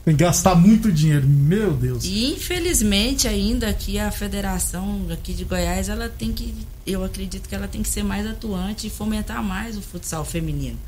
Tem 0.04 0.16
que 0.16 0.24
gastar 0.24 0.54
muito 0.54 0.90
dinheiro, 0.90 1.26
meu 1.26 1.72
Deus. 1.72 2.04
E 2.04 2.32
infelizmente 2.32 3.28
ainda 3.28 3.68
aqui 3.68 3.98
a 3.98 4.10
federação 4.10 5.06
aqui 5.12 5.32
de 5.32 5.44
Goiás, 5.44 5.88
ela 5.88 6.08
tem 6.08 6.32
que, 6.32 6.54
eu 6.86 7.04
acredito 7.04 7.48
que 7.48 7.54
ela 7.54 7.68
tem 7.68 7.82
que 7.82 7.88
ser 7.88 8.02
mais 8.02 8.26
atuante 8.26 8.86
e 8.86 8.90
fomentar 8.90 9.42
mais 9.42 9.76
o 9.76 9.82
futsal 9.82 10.24
feminino. 10.24 10.78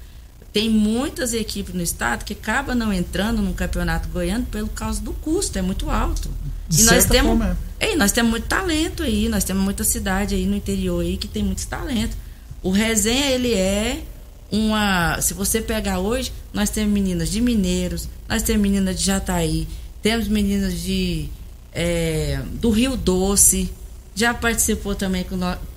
Tem 0.53 0.69
muitas 0.69 1.33
equipes 1.33 1.75
no 1.75 1.83
estado 1.83 2.25
que 2.25 2.35
acabam 2.35 2.77
não 2.77 2.93
entrando 2.93 3.41
no 3.41 3.55
campeonato 3.55 4.09
goiano 4.09 4.45
pelo 4.47 4.69
causa 4.69 5.01
do 5.01 5.13
custo, 5.15 5.59
é 5.59 5.63
muito 5.63 5.89
alto. 5.89 6.29
De 6.69 6.83
e 6.83 6.85
nós 6.85 7.07
temos, 7.07 7.31
forma. 7.31 7.59
ei, 7.81 7.97
nós 7.97 8.13
temos 8.13 8.31
muito 8.31 8.47
talento 8.47 9.03
aí, 9.03 9.29
nós 9.31 9.45
temos 9.45 9.65
muita 9.65 9.83
cidade 9.83 10.35
aí 10.35 10.45
no 10.45 10.55
interior 10.55 11.01
aí 11.01 11.17
que 11.17 11.27
tem 11.27 11.43
muito 11.43 11.67
talento. 11.67 12.15
O 12.63 12.71
Resenha, 12.71 13.31
ele 13.31 13.55
é 13.55 14.03
uma. 14.51 15.19
Se 15.23 15.33
você 15.33 15.63
pegar 15.63 16.01
hoje, 16.01 16.31
nós 16.53 16.69
temos 16.69 16.93
meninas 16.93 17.31
de 17.31 17.41
Mineiros, 17.41 18.07
nós 18.29 18.43
temos 18.43 18.63
meninas 18.63 18.99
de 18.99 19.07
Jataí, 19.07 19.67
temos 20.03 20.29
meninas 20.29 20.79
de 20.81 21.31
é, 21.73 22.43
do 22.61 22.71
Rio 22.71 22.95
Doce, 22.95 23.73
já 24.15 24.35
participou 24.35 24.95
também 24.95 25.25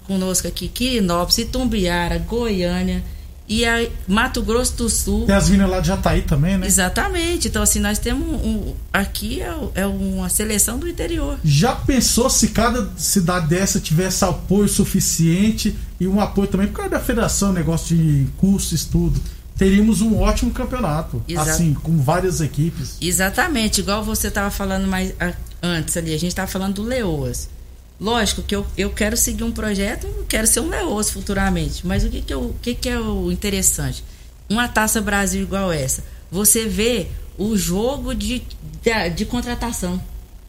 conosco 0.05 0.47
aqui, 0.47 0.67
Quirinópolis, 0.67 1.37
Itumbiara, 1.37 2.17
Goiânia. 2.19 3.01
E 3.47 3.63
a 3.63 3.87
Mato 4.07 4.41
Grosso 4.41 4.75
do 4.75 4.89
Sul. 4.89 5.25
Tem 5.25 5.35
as 5.35 5.49
meninas 5.49 5.69
lá 5.69 5.79
de 5.79 5.87
Jataí 5.87 6.23
também, 6.23 6.57
né? 6.57 6.65
Exatamente. 6.65 7.47
Então, 7.47 7.61
assim, 7.61 7.79
nós 7.79 7.99
temos 7.99 8.27
um. 8.27 8.73
Aqui 8.91 9.41
é, 9.41 9.55
é 9.75 9.85
uma 9.85 10.29
seleção 10.29 10.79
do 10.79 10.87
interior. 10.87 11.37
Já 11.43 11.75
pensou 11.75 12.29
se 12.29 12.49
cada 12.49 12.89
cidade 12.97 13.47
dessa 13.47 13.79
tivesse 13.79 14.25
apoio 14.25 14.67
suficiente 14.67 15.75
e 15.99 16.07
um 16.07 16.19
apoio 16.19 16.47
também 16.47 16.67
por 16.67 16.77
causa 16.77 16.91
da 16.91 16.99
federação, 16.99 17.53
negócio 17.53 17.95
de 17.95 18.27
curso, 18.37 18.73
estudo? 18.73 19.21
Teríamos 19.55 20.01
um 20.01 20.19
ótimo 20.19 20.51
campeonato. 20.51 21.23
Exato. 21.27 21.49
Assim, 21.49 21.73
com 21.75 21.97
várias 21.97 22.41
equipes. 22.41 22.97
Exatamente. 22.99 23.79
Igual 23.79 24.03
você 24.03 24.27
estava 24.27 24.49
falando 24.49 24.87
mais 24.87 25.13
antes 25.61 25.95
ali. 25.95 26.13
A 26.13 26.17
gente 26.17 26.31
estava 26.31 26.47
falando 26.47 26.75
do 26.75 26.83
Leoas. 26.83 27.47
Lógico 27.99 28.41
que 28.41 28.55
eu, 28.55 28.65
eu 28.77 28.89
quero 28.89 29.15
seguir 29.15 29.43
um 29.43 29.51
projeto, 29.51 30.07
quero 30.27 30.47
ser 30.47 30.59
um 30.59 30.69
leoso 30.69 31.13
futuramente. 31.13 31.85
Mas 31.87 32.03
o 32.03 32.09
que, 32.09 32.21
que, 32.21 32.33
eu, 32.33 32.41
o 32.41 32.55
que, 32.61 32.75
que 32.75 32.89
é 32.89 32.99
o 32.99 33.31
interessante? 33.31 34.03
Uma 34.49 34.67
taça 34.67 35.01
Brasil 35.01 35.41
igual 35.41 35.71
essa. 35.71 36.03
Você 36.31 36.65
vê 36.65 37.07
o 37.37 37.55
jogo 37.57 38.13
de, 38.13 38.43
de, 38.81 39.09
de 39.09 39.25
contratação. 39.25 40.01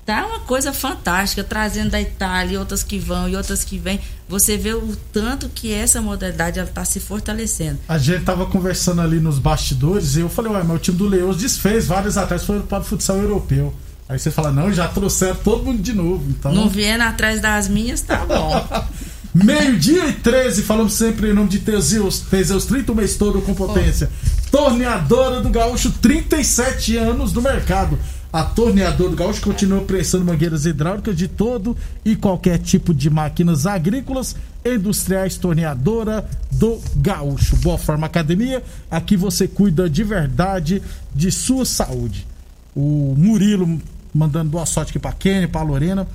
Tá 0.04 0.24
uma 0.24 0.38
coisa 0.38 0.72
fantástica, 0.72 1.42
trazendo 1.42 1.90
da 1.90 2.00
Itália, 2.00 2.60
outras 2.60 2.84
que 2.84 2.96
vão 2.96 3.28
e 3.28 3.34
outras 3.34 3.64
que 3.64 3.76
vêm. 3.76 4.00
Você 4.28 4.56
vê 4.56 4.72
o 4.72 4.94
tanto 5.12 5.48
que 5.48 5.72
essa 5.72 6.00
modalidade 6.00 6.60
está 6.60 6.84
se 6.84 7.00
fortalecendo. 7.00 7.80
A 7.88 7.98
gente 7.98 8.24
tava 8.24 8.46
conversando 8.46 9.00
ali 9.00 9.18
nos 9.18 9.40
bastidores 9.40 10.14
e 10.14 10.20
eu 10.20 10.28
falei, 10.28 10.52
ué, 10.52 10.62
mas 10.62 10.76
o 10.76 10.78
time 10.78 10.96
do 10.96 11.08
Leões 11.08 11.38
desfez 11.38 11.86
vários 11.86 12.16
atletas, 12.16 12.46
foram 12.46 12.62
para 12.62 12.82
o 12.82 12.84
futsal 12.84 13.16
europeu. 13.16 13.74
Aí 14.08 14.18
você 14.18 14.30
fala, 14.30 14.52
não, 14.52 14.72
já 14.72 14.86
trouxeram 14.86 15.36
todo 15.36 15.64
mundo 15.64 15.82
de 15.82 15.92
novo. 15.92 16.24
Então... 16.30 16.54
Não 16.54 16.68
viendo 16.68 17.02
atrás 17.02 17.40
das 17.40 17.68
minhas, 17.68 18.00
tá 18.00 18.24
bom. 18.24 18.66
Meio-dia 19.34 20.08
e 20.08 20.12
13, 20.14 20.62
falamos 20.62 20.94
sempre 20.94 21.30
em 21.30 21.34
nome 21.34 21.48
de 21.48 21.58
Teseus. 21.58 22.20
Teseus 22.20 22.64
30 22.64 22.92
o 22.92 22.94
mês 22.94 23.16
todo 23.16 23.42
com 23.42 23.52
potência. 23.52 24.08
Oh. 24.10 24.50
Torneadora 24.50 25.42
do 25.42 25.50
Gaúcho, 25.50 25.92
37 25.92 26.96
anos 26.96 27.32
no 27.32 27.42
mercado. 27.42 27.98
A 28.32 28.42
torneadora 28.42 29.10
do 29.10 29.16
Gaúcho 29.16 29.42
continua 29.42 29.82
prensando 29.82 30.24
mangueiras 30.24 30.66
hidráulicas 30.66 31.16
de 31.16 31.28
todo 31.28 31.76
e 32.04 32.16
qualquer 32.16 32.58
tipo 32.58 32.94
de 32.94 33.10
máquinas 33.10 33.66
agrícolas 33.66 34.36
industriais. 34.64 35.36
Torneadora 35.36 36.26
do 36.50 36.80
Gaúcho. 36.96 37.56
Boa 37.56 37.76
Forma 37.76 38.06
Academia, 38.06 38.62
aqui 38.90 39.16
você 39.16 39.46
cuida 39.46 39.90
de 39.90 40.02
verdade 40.02 40.82
de 41.14 41.30
sua 41.30 41.64
saúde. 41.64 42.26
O 42.74 43.14
Murilo 43.16 43.80
mandando 44.16 44.50
boa 44.50 44.66
sorte 44.66 44.90
aqui 44.90 44.98
pra 44.98 45.12
Kenny, 45.12 45.46
pra 45.46 45.62
Lorena. 45.62 46.06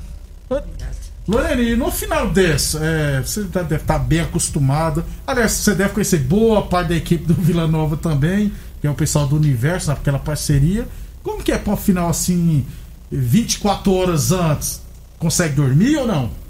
Lorena, 1.28 1.62
e 1.62 1.76
no 1.76 1.92
final 1.92 2.30
desse, 2.30 2.78
é, 2.78 3.22
você 3.22 3.44
deve 3.44 3.76
estar 3.76 4.00
bem 4.00 4.22
acostumado. 4.22 5.06
Aliás, 5.26 5.52
você 5.52 5.76
deve 5.76 5.94
conhecer 5.94 6.20
boa 6.20 6.64
parte 6.64 6.90
da 6.90 6.96
equipe 6.96 7.26
do 7.26 7.34
Vila 7.34 7.68
Nova 7.68 7.96
também, 7.96 8.52
que 8.82 8.88
é 8.88 8.90
o 8.90 8.96
pessoal 8.96 9.28
do 9.28 9.36
Universo, 9.36 9.90
naquela 9.90 10.20
parceria. 10.20 10.88
Como 11.22 11.44
que 11.44 11.52
é 11.52 11.58
para 11.58 11.78
final 11.78 12.10
assim, 12.10 12.66
24 13.12 13.94
horas 13.94 14.32
antes? 14.32 14.82
Consegue 15.20 15.54
dormir 15.56 15.98
ou 15.98 16.08
não? 16.08 16.41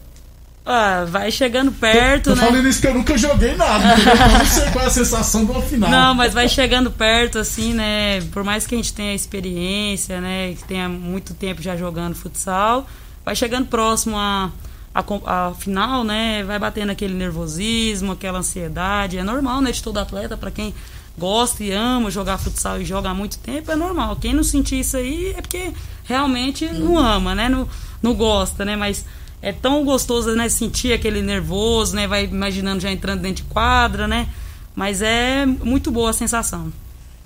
Ah, 0.63 1.05
vai 1.07 1.31
chegando 1.31 1.71
perto, 1.71 2.25
tô, 2.25 2.29
tô 2.31 2.35
né? 2.35 2.47
falando 2.47 2.67
isso 2.67 2.79
que 2.79 2.87
eu 2.87 2.93
nunca 2.93 3.17
joguei 3.17 3.55
nada, 3.55 3.95
eu 3.95 4.37
não 4.37 4.45
sei 4.45 4.69
qual 4.69 4.83
é 4.83 4.87
a 4.87 4.91
sensação 4.91 5.43
do 5.43 5.59
final. 5.63 5.89
Não, 5.89 6.13
mas 6.13 6.33
vai 6.33 6.47
chegando 6.47 6.91
perto, 6.91 7.39
assim, 7.39 7.73
né? 7.73 8.21
Por 8.31 8.43
mais 8.43 8.67
que 8.67 8.75
a 8.75 8.77
gente 8.77 8.93
tenha 8.93 9.15
experiência, 9.15 10.21
né? 10.21 10.53
Que 10.53 10.63
tenha 10.65 10.87
muito 10.87 11.33
tempo 11.33 11.63
já 11.63 11.75
jogando 11.75 12.13
futsal, 12.13 12.85
vai 13.25 13.35
chegando 13.35 13.67
próximo 13.67 14.15
a, 14.15 14.51
a, 14.93 15.03
a 15.25 15.53
final, 15.55 16.03
né? 16.03 16.43
Vai 16.43 16.59
batendo 16.59 16.91
aquele 16.91 17.15
nervosismo, 17.15 18.11
aquela 18.11 18.39
ansiedade. 18.39 19.17
É 19.17 19.23
normal, 19.23 19.61
né? 19.61 19.71
De 19.71 19.81
todo 19.81 19.97
atleta, 19.97 20.37
para 20.37 20.51
quem 20.51 20.75
gosta 21.17 21.63
e 21.63 21.71
ama 21.71 22.11
jogar 22.11 22.37
futsal 22.37 22.79
e 22.79 22.85
joga 22.85 23.09
há 23.09 23.13
muito 23.15 23.39
tempo, 23.39 23.71
é 23.71 23.75
normal. 23.75 24.15
Quem 24.15 24.33
não 24.33 24.43
sentir 24.43 24.79
isso 24.79 24.95
aí 24.95 25.33
é 25.35 25.41
porque 25.41 25.71
realmente 26.03 26.65
não 26.67 26.99
ama, 26.99 27.33
né? 27.33 27.49
Não, 27.49 27.67
não 28.01 28.13
gosta, 28.13 28.63
né? 28.63 28.75
Mas 28.75 29.03
é 29.41 29.51
tão 29.51 29.83
gostoso, 29.83 30.33
né? 30.35 30.47
Sentir 30.49 30.93
aquele 30.93 31.21
nervoso, 31.21 31.95
né? 31.95 32.07
Vai 32.07 32.25
imaginando 32.25 32.79
já 32.79 32.91
entrando 32.91 33.21
dentro 33.21 33.43
de 33.43 33.49
quadra, 33.49 34.07
né? 34.07 34.29
Mas 34.75 35.01
é 35.01 35.45
muito 35.45 35.91
boa 35.91 36.11
a 36.11 36.13
sensação. 36.13 36.71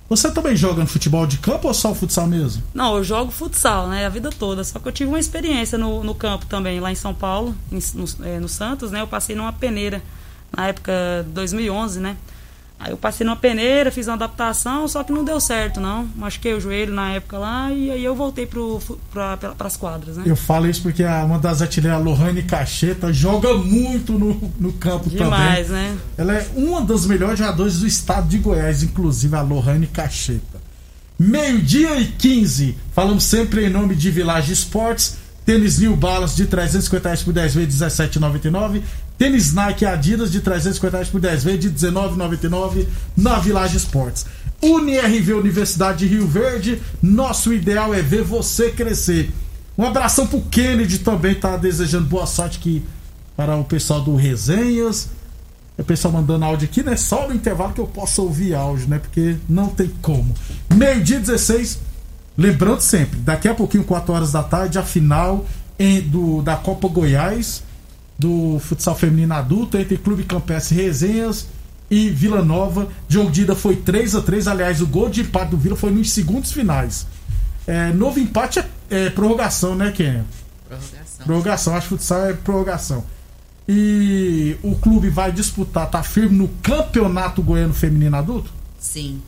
Você 0.07 0.31
também 0.31 0.55
joga 0.55 0.81
no 0.81 0.87
futebol 0.87 1.25
de 1.25 1.39
campo 1.39 1.67
ou 1.67 1.73
só 1.73 1.91
o 1.91 1.95
futsal 1.95 2.27
mesmo? 2.27 2.61
Não, 2.73 2.95
eu 2.97 3.03
jogo 3.03 3.31
futsal, 3.31 3.87
né? 3.87 4.05
A 4.05 4.09
vida 4.09 4.29
toda. 4.29 4.63
Só 4.63 4.77
que 4.77 4.87
eu 4.87 4.91
tive 4.91 5.09
uma 5.09 5.19
experiência 5.19 5.77
no, 5.77 6.03
no 6.03 6.13
campo 6.13 6.45
também, 6.45 6.79
lá 6.79 6.91
em 6.91 6.95
São 6.95 7.13
Paulo, 7.13 7.55
em, 7.71 7.79
no, 7.95 8.25
é, 8.25 8.39
no 8.39 8.47
Santos, 8.47 8.91
né? 8.91 9.01
Eu 9.01 9.07
passei 9.07 9.35
numa 9.35 9.51
peneira 9.51 10.01
na 10.55 10.67
época 10.67 10.93
de 11.25 11.31
2011, 11.31 11.99
né? 11.99 12.17
Aí 12.77 12.91
eu 12.91 12.97
passei 12.97 13.25
numa 13.25 13.35
peneira, 13.35 13.89
fiz 13.89 14.07
uma 14.07 14.15
adaptação, 14.15 14.87
só 14.87 15.03
que 15.03 15.11
não 15.11 15.23
deu 15.23 15.39
certo, 15.39 15.79
não. 15.79 16.07
Machuquei 16.15 16.53
o 16.53 16.59
joelho 16.59 16.93
na 16.93 17.11
época 17.13 17.37
lá 17.37 17.71
e 17.71 17.89
aí 17.89 18.03
eu 18.03 18.13
voltei 18.13 18.45
para 18.45 19.37
pra, 19.37 19.55
as 19.59 19.77
quadras, 19.77 20.17
né? 20.17 20.23
Eu 20.25 20.35
falo 20.35 20.67
isso 20.67 20.81
porque 20.81 21.03
uma 21.03 21.39
das 21.39 21.61
artilheiras, 21.61 21.99
a 21.99 22.03
Lohane 22.03 22.43
Cacheta, 22.43 23.11
joga 23.13 23.53
muito 23.55 24.13
no, 24.13 24.51
no 24.59 24.73
campo 24.73 25.09
Demais, 25.09 25.67
também. 25.67 25.91
né? 25.91 25.97
Ela 26.17 26.33
é 26.35 26.47
uma 26.55 26.81
das 26.81 27.05
melhores 27.05 27.39
jogadoras 27.39 27.79
do 27.79 27.87
estado 27.87 28.27
de 28.27 28.37
Goiás, 28.37 28.83
inclusive 28.83 29.35
a 29.35 29.41
Lohane 29.41 29.87
Cacheta. 29.87 30.65
Meio-dia 31.17 31.97
e 31.99 32.07
15, 32.07 32.77
falamos 32.91 33.23
sempre 33.23 33.65
em 33.65 33.69
nome 33.69 33.95
de 33.95 34.11
Village 34.11 34.51
Esportes. 34.51 35.17
Tênis 35.45 35.77
New 35.77 35.95
Balance 35.95 36.35
de 36.35 36.47
350 36.47 37.07
reais 37.07 37.21
por 37.21 37.31
10 37.31 37.53
vezes 37.53 37.79
17,99. 37.79 38.81
Tênis 39.17 39.53
Nike 39.53 39.85
Adidas 39.85 40.31
de 40.31 40.41
350 40.41 40.97
reais 40.97 41.09
por 41.09 41.21
10 41.21 41.43
vezes 41.43 41.59
de 41.59 41.71
19,99 41.71 42.85
na 43.15 43.39
Village 43.39 43.77
Esportes. 43.77 44.25
UniRV 44.61 45.33
Universidade 45.33 45.99
de 45.99 46.07
Rio 46.07 46.27
Verde, 46.27 46.81
nosso 47.01 47.53
ideal 47.53 47.93
é 47.93 48.01
ver 48.01 48.23
você 48.23 48.71
crescer. 48.71 49.31
Um 49.77 49.83
abração 49.83 50.25
pro 50.25 50.41
Kennedy 50.41 50.99
também, 50.99 51.35
tá 51.35 51.57
desejando 51.57 52.07
boa 52.07 52.25
sorte 52.25 52.57
aqui 52.57 52.83
para 53.35 53.55
o 53.55 53.63
pessoal 53.63 54.01
do 54.01 54.15
Resenhas. 54.15 55.09
O 55.77 55.83
pessoal 55.83 56.13
mandando 56.13 56.45
áudio 56.45 56.69
aqui, 56.69 56.81
né? 56.81 56.95
Só 56.95 57.27
no 57.27 57.35
intervalo 57.35 57.73
que 57.73 57.81
eu 57.81 57.87
posso 57.87 58.21
ouvir 58.21 58.53
áudio, 58.53 58.87
né? 58.87 58.97
Porque 58.97 59.35
não 59.49 59.67
tem 59.67 59.91
como. 60.01 60.33
Meio-dia 60.73 61.19
16. 61.19 61.79
Lembrando 62.37 62.79
sempre, 62.81 63.19
daqui 63.19 63.47
a 63.47 63.53
pouquinho, 63.53 63.83
4 63.83 64.13
horas 64.13 64.31
da 64.31 64.43
tarde, 64.43 64.77
a 64.77 64.83
final 64.83 65.45
em, 65.77 66.01
do, 66.01 66.41
da 66.41 66.55
Copa 66.55 66.87
Goiás, 66.87 67.63
do 68.17 68.59
futsal 68.59 68.95
feminino 68.95 69.33
adulto, 69.33 69.77
entre 69.77 69.97
Clube 69.97 70.23
Campestre 70.23 70.75
Resenhas 70.75 71.47
e 71.89 72.09
Vila 72.09 72.43
Nova. 72.43 72.89
Jogo 73.07 73.31
de 73.31 73.41
ida 73.41 73.55
foi 73.55 73.75
3 73.75 74.15
a 74.15 74.21
3 74.21 74.47
Aliás, 74.47 74.81
o 74.81 74.87
gol 74.87 75.09
de 75.09 75.21
empate 75.21 75.51
do 75.51 75.57
Vila 75.57 75.75
foi 75.75 75.91
nos 75.91 76.11
segundos 76.11 76.51
finais. 76.51 77.05
É, 77.67 77.91
novo 77.91 78.19
empate 78.19 78.59
é, 78.59 78.65
é 78.89 79.09
prorrogação, 79.09 79.75
né, 79.75 79.91
Ken? 79.91 80.23
Prorrogação. 80.67 81.25
Prorrogação, 81.25 81.75
acho 81.75 81.87
que 81.87 81.95
futsal 81.95 82.25
é 82.25 82.33
prorrogação. 82.33 83.03
E 83.67 84.57
o 84.61 84.75
clube 84.75 85.09
vai 85.09 85.31
disputar, 85.31 85.89
tá 85.89 86.03
firme 86.03 86.37
no 86.37 86.47
Campeonato 86.61 87.41
Goiano 87.41 87.73
Feminino 87.73 88.15
Adulto? 88.15 88.51
Sim. 88.79 89.21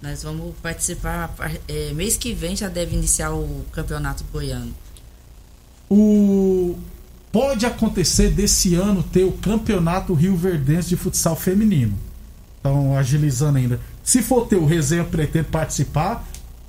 Nós 0.00 0.22
vamos 0.22 0.54
participar. 0.62 1.34
É, 1.66 1.92
mês 1.92 2.16
que 2.16 2.32
vem 2.32 2.54
já 2.54 2.68
deve 2.68 2.94
iniciar 2.94 3.32
o 3.32 3.64
Campeonato 3.72 4.22
Goiano. 4.32 4.72
O 5.90 6.78
pode 7.34 7.66
acontecer 7.66 8.30
desse 8.30 8.76
ano 8.76 9.02
ter 9.02 9.24
o 9.24 9.32
Campeonato 9.32 10.14
Rio 10.14 10.36
Verdense 10.36 10.88
de 10.88 10.96
Futsal 10.96 11.34
Feminino. 11.34 11.98
Então, 12.60 12.96
agilizando 12.96 13.58
ainda. 13.58 13.80
Se 14.04 14.22
for 14.22 14.46
ter 14.46 14.54
o 14.54 14.64
Resenha 14.64 15.02
pretende 15.02 15.48
participar, 15.48 16.24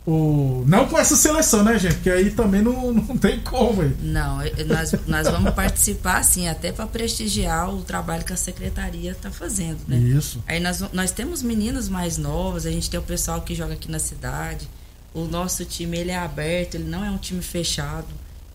o... 0.07 0.63
Não 0.65 0.87
com 0.87 0.97
essa 0.97 1.15
seleção, 1.15 1.63
né, 1.63 1.77
gente? 1.77 1.93
Porque 1.93 2.09
aí 2.09 2.31
também 2.31 2.63
não, 2.63 2.89
não 2.91 3.15
tem 3.15 3.39
como. 3.41 3.83
Aí. 3.83 3.95
Não, 4.01 4.39
nós, 4.65 4.95
nós 5.05 5.27
vamos 5.29 5.53
participar, 5.53 6.23
sim, 6.23 6.47
até 6.47 6.71
para 6.71 6.87
prestigiar 6.87 7.71
o 7.71 7.83
trabalho 7.83 8.25
que 8.25 8.33
a 8.33 8.37
secretaria 8.37 9.11
está 9.11 9.29
fazendo, 9.29 9.77
né? 9.87 9.97
Isso. 9.97 10.43
Aí 10.47 10.59
nós, 10.59 10.83
nós 10.91 11.11
temos 11.11 11.43
meninas 11.43 11.87
mais 11.87 12.17
novas, 12.17 12.65
a 12.65 12.71
gente 12.71 12.89
tem 12.89 12.99
o 12.99 13.03
pessoal 13.03 13.39
que 13.41 13.53
joga 13.53 13.75
aqui 13.75 13.91
na 13.91 13.99
cidade. 13.99 14.67
O 15.13 15.25
nosso 15.25 15.63
time, 15.63 15.95
ele 15.95 16.09
é 16.09 16.17
aberto, 16.17 16.73
ele 16.73 16.89
não 16.89 17.05
é 17.05 17.11
um 17.11 17.17
time 17.19 17.43
fechado. 17.43 18.07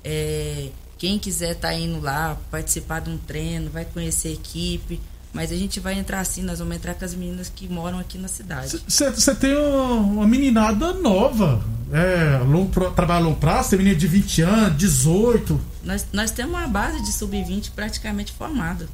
É, 0.02 0.70
quem 1.00 1.18
quiser 1.18 1.54
tá 1.54 1.72
indo 1.72 1.98
lá, 1.98 2.36
participar 2.50 3.00
de 3.00 3.08
um 3.08 3.16
treino, 3.16 3.70
vai 3.70 3.86
conhecer 3.86 4.28
a 4.28 4.32
equipe. 4.32 5.00
Mas 5.32 5.50
a 5.50 5.56
gente 5.56 5.80
vai 5.80 5.94
entrar 5.94 6.20
assim, 6.20 6.42
nós 6.42 6.58
vamos 6.58 6.76
entrar 6.76 6.92
com 6.94 7.04
as 7.04 7.14
meninas 7.14 7.50
que 7.54 7.66
moram 7.68 7.98
aqui 7.98 8.18
na 8.18 8.28
cidade. 8.28 8.78
Você 8.86 9.34
tem 9.34 9.56
uma 9.56 10.26
meninada 10.26 10.92
nova. 10.92 11.64
É, 11.90 12.38
longo, 12.44 12.90
trabalha 12.90 13.20
a 13.20 13.24
longo 13.24 13.40
prazo, 13.40 13.70
tem 13.70 13.78
menina 13.78 13.96
de 13.96 14.06
20 14.06 14.42
anos, 14.42 14.76
18. 14.76 15.60
Nós, 15.84 16.06
nós 16.12 16.30
temos 16.32 16.54
uma 16.54 16.68
base 16.68 17.02
de 17.02 17.12
sub-20 17.12 17.70
praticamente 17.74 18.32
formada. 18.32 18.86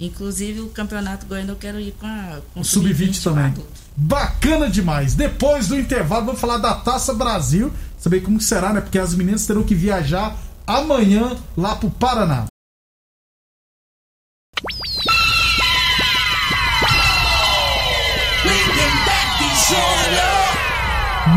Inclusive 0.00 0.60
o 0.60 0.68
campeonato 0.68 1.24
goiano 1.26 1.52
eu 1.52 1.56
quero 1.56 1.78
ir 1.78 1.94
com, 2.00 2.06
a, 2.06 2.40
com 2.52 2.60
o 2.60 2.64
sub-20 2.64 3.14
sub 3.14 3.36
também. 3.36 3.54
Bacana 3.96 4.68
demais. 4.68 5.14
Depois 5.14 5.68
do 5.68 5.78
intervalo, 5.78 6.26
vamos 6.26 6.40
falar 6.40 6.58
da 6.58 6.74
Taça 6.74 7.14
Brasil. 7.14 7.72
Saber 7.96 8.22
como 8.22 8.40
será, 8.40 8.72
né? 8.72 8.80
Porque 8.80 8.98
as 8.98 9.14
meninas 9.14 9.46
terão 9.46 9.62
que 9.62 9.74
viajar 9.74 10.36
amanhã 10.68 11.34
lá 11.56 11.74
pro 11.74 11.90
Paraná. 11.90 12.44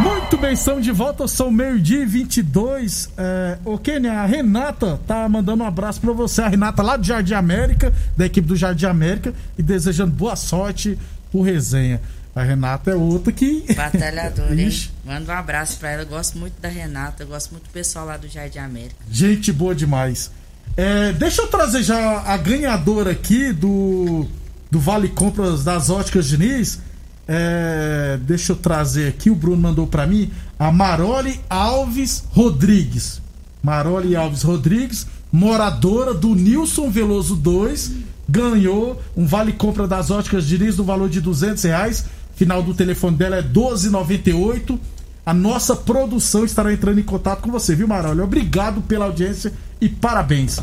Muito 0.03 0.37
bem, 0.37 0.53
estamos 0.53 0.83
de 0.83 0.91
volta, 0.91 1.27
são 1.27 1.49
meio-dia 1.49 2.03
e 2.03 2.05
22. 2.05 3.09
É, 3.17 3.57
o 3.63 3.77
Kenia, 3.77 4.13
a 4.13 4.25
Renata 4.25 4.99
tá 5.07 5.27
mandando 5.27 5.63
um 5.63 5.67
abraço 5.67 5.99
para 6.01 6.11
você, 6.11 6.41
a 6.41 6.47
Renata 6.47 6.81
lá 6.81 6.97
do 6.97 7.03
Jardim 7.05 7.33
América, 7.33 7.93
da 8.17 8.25
equipe 8.25 8.47
do 8.47 8.55
Jardim 8.55 8.85
América, 8.85 9.33
e 9.57 9.63
desejando 9.63 10.11
boa 10.11 10.35
sorte 10.35 10.97
pro 11.31 11.41
resenha. 11.41 12.01
A 12.33 12.43
Renata 12.43 12.91
é 12.91 12.95
outra 12.95 13.31
que. 13.31 13.65
Batalhadora, 13.75 14.59
hein? 14.59 14.89
Manda 15.03 15.33
um 15.33 15.35
abraço 15.35 15.77
pra 15.77 15.91
ela. 15.91 16.03
Eu 16.03 16.07
gosto 16.07 16.37
muito 16.37 16.59
da 16.61 16.69
Renata, 16.69 17.23
eu 17.23 17.27
gosto 17.27 17.51
muito 17.51 17.65
do 17.65 17.69
pessoal 17.69 18.05
lá 18.05 18.15
do 18.15 18.27
Jardim 18.27 18.59
América. 18.59 18.95
Gente 19.09 19.51
boa 19.51 19.75
demais. 19.75 20.31
É, 20.77 21.11
deixa 21.11 21.41
eu 21.41 21.47
trazer 21.47 21.83
já 21.83 22.21
a 22.21 22.37
ganhadora 22.37 23.11
aqui 23.11 23.51
do, 23.51 24.25
do 24.69 24.79
Vale 24.79 25.09
Compras 25.09 25.63
das 25.63 25.89
Óticas 25.89 26.27
Diniz. 26.27 26.79
É, 27.27 28.17
deixa 28.21 28.53
eu 28.53 28.55
trazer 28.55 29.09
aqui, 29.09 29.29
o 29.29 29.35
Bruno 29.35 29.61
mandou 29.61 29.85
para 29.85 30.07
mim. 30.07 30.31
A 30.57 30.71
Maroli 30.71 31.39
Alves 31.49 32.23
Rodrigues. 32.31 33.21
Maroli 33.61 34.15
Alves 34.15 34.41
Rodrigues, 34.41 35.05
moradora 35.31 36.13
do 36.13 36.33
Nilson 36.33 36.89
Veloso 36.89 37.35
2, 37.35 37.91
ganhou 38.27 38.99
um 39.15 39.25
Vale 39.25 39.53
Compra 39.53 39.87
das 39.87 40.09
Óticas 40.09 40.47
Diniz 40.47 40.77
no 40.77 40.83
valor 40.83 41.09
de 41.09 41.21
200 41.21 41.63
reais 41.63 42.05
Final 42.41 42.63
do 42.63 42.73
telefone 42.73 43.15
dela 43.15 43.35
é 43.35 43.41
1298. 43.43 44.79
A 45.23 45.31
nossa 45.31 45.75
produção 45.75 46.43
estará 46.43 46.73
entrando 46.73 46.99
em 46.99 47.03
contato 47.03 47.41
com 47.41 47.51
você, 47.51 47.75
viu, 47.75 47.87
Marolho? 47.87 48.23
Obrigado 48.23 48.81
pela 48.81 49.05
audiência 49.05 49.53
e 49.79 49.87
parabéns. 49.87 50.59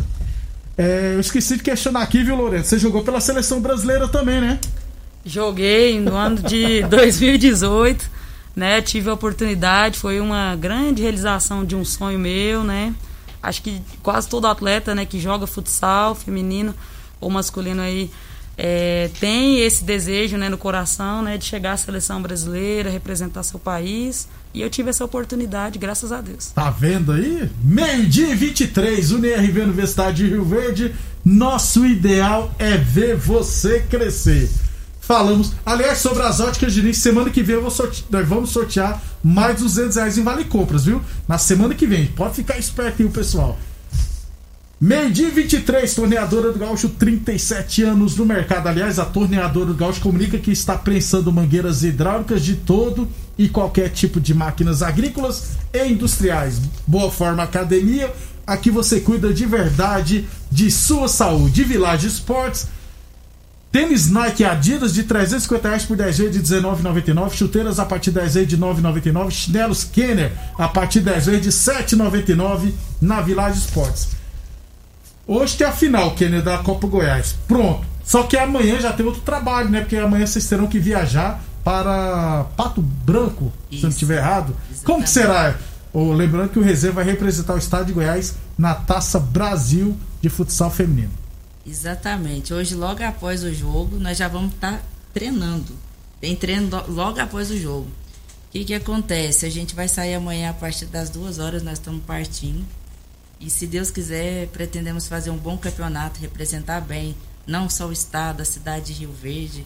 É, 0.76 1.12
eu 1.14 1.20
esqueci 1.20 1.56
de 1.56 1.62
questionar 1.62 2.02
aqui, 2.02 2.24
viu, 2.24 2.34
Lourenço? 2.34 2.70
Você 2.70 2.80
jogou 2.80 3.04
pela 3.04 3.20
seleção 3.20 3.60
brasileira 3.60 4.08
também, 4.08 4.40
né? 4.40 4.58
Joguei 5.24 6.00
no 6.00 6.16
ano 6.16 6.42
de 6.42 6.82
2018, 6.90 8.10
né? 8.56 8.82
Tive 8.82 9.08
a 9.10 9.14
oportunidade, 9.14 10.00
foi 10.00 10.18
uma 10.18 10.56
grande 10.56 11.02
realização 11.02 11.64
de 11.64 11.76
um 11.76 11.84
sonho 11.84 12.18
meu, 12.18 12.64
né? 12.64 12.92
Acho 13.40 13.62
que 13.62 13.80
quase 14.02 14.28
todo 14.28 14.48
atleta, 14.48 14.96
né, 14.96 15.06
que 15.06 15.20
joga 15.20 15.46
futsal 15.46 16.16
feminino 16.16 16.74
ou 17.20 17.30
masculino 17.30 17.80
aí 17.80 18.10
é, 18.60 19.08
tem 19.20 19.60
esse 19.60 19.84
desejo 19.84 20.36
né, 20.36 20.48
no 20.48 20.58
coração 20.58 21.22
né, 21.22 21.38
de 21.38 21.44
chegar 21.44 21.74
à 21.74 21.76
seleção 21.76 22.20
brasileira, 22.20 22.90
representar 22.90 23.44
seu 23.44 23.60
país. 23.60 24.26
E 24.52 24.60
eu 24.60 24.68
tive 24.68 24.90
essa 24.90 25.04
oportunidade, 25.04 25.78
graças 25.78 26.10
a 26.10 26.20
Deus. 26.20 26.48
Tá 26.48 26.68
vendo 26.68 27.12
aí? 27.12 27.48
Meio-dia 27.62 28.34
23, 28.34 29.12
UNIRV 29.12 29.62
Universidade 29.62 30.24
de 30.24 30.30
Rio 30.30 30.44
Verde. 30.44 30.92
Nosso 31.24 31.86
ideal 31.86 32.52
é 32.58 32.76
ver 32.76 33.14
você 33.14 33.80
crescer. 33.88 34.50
Falamos, 35.00 35.52
aliás, 35.64 35.98
sobre 35.98 36.24
as 36.24 36.40
óticas 36.40 36.74
de 36.74 36.80
início. 36.80 37.02
Semana 37.02 37.30
que 37.30 37.42
vem 37.42 37.54
eu 37.54 37.62
vou 37.62 37.70
sorte... 37.70 38.04
nós 38.10 38.26
vamos 38.26 38.50
sortear 38.50 39.00
mais 39.22 39.60
200 39.60 39.96
reais 39.96 40.18
em 40.18 40.24
Vale 40.24 40.44
Compras, 40.44 40.84
viu? 40.84 41.00
Na 41.28 41.38
semana 41.38 41.74
que 41.76 41.86
vem. 41.86 42.06
Pode 42.06 42.34
ficar 42.34 42.58
esperto 42.58 43.02
aí, 43.02 43.08
pessoal. 43.08 43.56
Meio-dia 44.80 45.28
23, 45.28 45.92
torneadora 45.92 46.52
do 46.52 46.58
Gaúcho, 46.60 46.88
37 46.90 47.82
anos 47.82 48.16
no 48.16 48.24
mercado. 48.24 48.68
Aliás, 48.68 49.00
a 49.00 49.04
torneadora 49.04 49.66
do 49.66 49.74
Gaúcho 49.74 50.00
comunica 50.00 50.38
que 50.38 50.52
está 50.52 50.78
prensando 50.78 51.32
mangueiras 51.32 51.82
hidráulicas 51.82 52.44
de 52.44 52.54
todo 52.54 53.08
e 53.36 53.48
qualquer 53.48 53.90
tipo 53.90 54.20
de 54.20 54.32
máquinas 54.32 54.80
agrícolas 54.80 55.56
e 55.72 55.84
industriais. 55.88 56.60
Boa 56.86 57.10
Forma 57.10 57.42
Academia, 57.42 58.08
aqui 58.46 58.70
você 58.70 59.00
cuida 59.00 59.34
de 59.34 59.44
verdade 59.46 60.28
de 60.48 60.70
sua 60.70 61.08
saúde. 61.08 61.64
Village 61.64 62.06
Sports, 62.06 62.68
tênis 63.72 64.08
Nike 64.08 64.44
Adidas 64.44 64.94
de 64.94 65.02
350 65.02 65.68
reais 65.68 65.84
por 65.86 65.96
10 65.96 66.18
vezes 66.18 66.48
de 66.48 66.54
19,99. 66.54 67.32
Chuteiras 67.32 67.80
a 67.80 67.84
partir 67.84 68.12
de 68.12 68.20
10 68.20 68.34
vezes 68.34 68.48
de 68.48 68.56
9,99. 68.56 69.30
Chinelos 69.32 69.82
Kenner 69.82 70.30
a 70.56 70.68
partir 70.68 71.00
de 71.00 71.06
10 71.06 71.26
vezes 71.26 71.42
de 71.42 71.50
7,99 71.50 72.70
na 73.00 73.20
Village 73.20 73.58
Sports. 73.58 74.17
Hoje 75.30 75.58
tem 75.58 75.66
a 75.66 75.72
final, 75.72 76.14
Kenner, 76.14 76.42
da 76.42 76.56
Copa 76.56 76.86
Goiás. 76.86 77.36
Pronto. 77.46 77.86
Só 78.02 78.22
que 78.22 78.34
amanhã 78.34 78.80
já 78.80 78.94
tem 78.94 79.04
outro 79.04 79.20
trabalho, 79.20 79.68
né? 79.68 79.80
Porque 79.80 79.98
amanhã 79.98 80.26
vocês 80.26 80.48
terão 80.48 80.66
que 80.66 80.78
viajar 80.78 81.44
para 81.62 82.44
Pato 82.56 82.80
Branco, 82.80 83.52
Isso. 83.70 83.72
se 83.72 83.76
eu 83.76 83.82
não 83.82 83.90
estiver 83.90 84.16
errado. 84.16 84.56
Exatamente. 84.70 84.84
Como 84.86 85.02
que 85.02 85.10
será? 85.10 85.54
Oh, 85.92 86.14
lembrando 86.14 86.48
que 86.48 86.58
o 86.58 86.62
Reserva 86.62 87.02
vai 87.02 87.12
representar 87.12 87.54
o 87.54 87.58
estado 87.58 87.84
de 87.84 87.92
Goiás 87.92 88.36
na 88.56 88.74
Taça 88.74 89.20
Brasil 89.20 89.94
de 90.22 90.30
futsal 90.30 90.70
feminino. 90.70 91.12
Exatamente. 91.66 92.54
Hoje, 92.54 92.74
logo 92.74 93.04
após 93.04 93.44
o 93.44 93.52
jogo, 93.52 93.98
nós 93.98 94.16
já 94.16 94.28
vamos 94.28 94.54
estar 94.54 94.78
tá 94.78 94.82
treinando. 95.12 95.74
Tem 96.22 96.34
treino 96.34 96.70
logo 96.88 97.20
após 97.20 97.50
o 97.50 97.58
jogo. 97.58 97.86
O 97.86 98.50
que, 98.50 98.64
que 98.64 98.72
acontece? 98.72 99.44
A 99.44 99.50
gente 99.50 99.74
vai 99.74 99.88
sair 99.88 100.14
amanhã 100.14 100.48
a 100.48 100.54
partir 100.54 100.86
das 100.86 101.10
duas 101.10 101.38
horas, 101.38 101.62
nós 101.62 101.74
estamos 101.74 102.02
partindo. 102.06 102.64
E 103.40 103.48
se 103.48 103.66
Deus 103.66 103.90
quiser, 103.90 104.48
pretendemos 104.48 105.07
fazer 105.09 105.31
um 105.31 105.37
bom 105.37 105.57
campeonato, 105.57 106.20
representar 106.20 106.81
bem 106.81 107.14
não 107.46 107.68
só 107.68 107.87
o 107.87 107.92
estado, 107.92 108.42
a 108.42 108.44
cidade 108.44 108.87
de 108.87 108.92
Rio 109.01 109.12
Verde. 109.12 109.64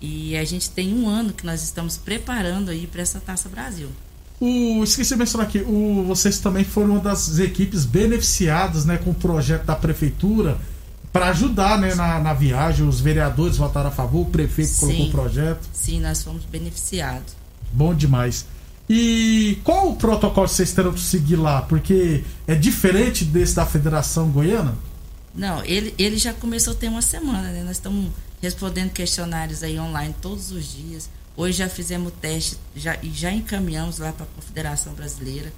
E 0.00 0.36
a 0.36 0.44
gente 0.44 0.68
tem 0.70 0.92
um 0.92 1.08
ano 1.08 1.32
que 1.32 1.46
nós 1.46 1.62
estamos 1.62 1.96
preparando 1.96 2.70
aí 2.70 2.86
para 2.86 3.02
essa 3.02 3.20
Taça 3.20 3.48
Brasil. 3.48 3.88
O, 4.40 4.82
esqueci 4.82 5.10
de 5.10 5.16
mencionar 5.16 5.46
aqui, 5.46 5.60
o, 5.60 6.04
vocês 6.04 6.40
também 6.40 6.64
foram 6.64 6.94
uma 6.94 7.00
das 7.00 7.38
equipes 7.38 7.84
beneficiadas 7.84 8.84
né, 8.84 8.96
com 8.96 9.10
o 9.10 9.14
projeto 9.14 9.64
da 9.64 9.76
prefeitura 9.76 10.58
para 11.12 11.28
ajudar 11.28 11.78
né, 11.78 11.94
na, 11.94 12.18
na, 12.18 12.34
viagem. 12.34 12.86
Os 12.86 13.00
vereadores 13.00 13.56
votaram 13.56 13.88
a 13.88 13.92
favor, 13.92 14.22
o 14.22 14.30
prefeito 14.30 14.72
sim, 14.72 14.80
colocou 14.80 15.06
o 15.06 15.10
projeto. 15.10 15.68
Sim, 15.72 16.00
nós 16.00 16.24
fomos 16.24 16.44
beneficiados. 16.44 17.36
Bom 17.72 17.94
demais. 17.94 18.44
E 18.88 19.58
qual 19.64 19.90
o 19.90 19.96
protocolo 19.96 20.46
que 20.46 20.54
vocês 20.54 20.72
terão 20.72 20.92
que 20.92 21.00
seguir 21.00 21.36
lá? 21.36 21.62
Porque 21.62 22.24
é 22.46 22.54
diferente 22.54 23.24
desse 23.24 23.54
da 23.54 23.64
Federação 23.64 24.30
Goiana? 24.30 24.76
Não, 25.34 25.64
ele, 25.64 25.94
ele 25.98 26.18
já 26.18 26.34
começou 26.34 26.74
a 26.74 26.76
ter 26.76 26.88
uma 26.88 27.00
semana, 27.00 27.50
né? 27.50 27.62
Nós 27.62 27.76
estamos 27.76 28.10
respondendo 28.40 28.90
questionários 28.90 29.62
aí 29.62 29.78
online 29.78 30.14
todos 30.20 30.50
os 30.50 30.70
dias. 30.72 31.08
Hoje 31.36 31.58
já 31.58 31.68
fizemos 31.68 32.12
teste 32.20 32.58
já, 32.76 32.98
e 33.02 33.10
já 33.10 33.32
encaminhamos 33.32 33.98
lá 33.98 34.12
para 34.12 34.24
a 34.24 34.28
Confederação 34.36 34.92
Brasileira. 34.92 35.52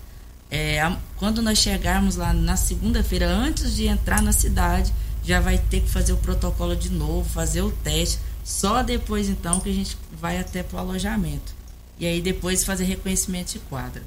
É, 0.51 0.81
a, 0.81 0.97
quando 1.17 1.43
nós 1.43 1.59
chegarmos 1.59 2.15
lá 2.15 2.33
na 2.33 2.57
segunda-feira, 2.57 3.27
antes 3.27 3.75
de 3.75 3.87
entrar 3.87 4.23
na 4.23 4.31
cidade, 4.31 4.93
já 5.25 5.41
vai 5.41 5.59
ter 5.59 5.81
que 5.81 5.91
fazer 5.91 6.13
o 6.13 6.19
protocolo 6.19 6.77
de 6.77 6.91
novo, 6.91 7.29
fazer 7.29 7.63
o 7.63 7.73
teste. 7.73 8.21
Só 8.45 8.83
depois 8.83 9.29
então 9.29 9.59
que 9.59 9.71
a 9.71 9.75
gente 9.75 9.97
vai 10.21 10.39
até 10.39 10.63
para 10.63 10.77
o 10.77 10.81
alojamento. 10.81 11.55
E 11.99 12.07
aí 12.07 12.21
depois 12.21 12.65
fazer 12.65 12.85
reconhecimento 12.85 13.53
de 13.53 13.59
quadra. 13.61 14.03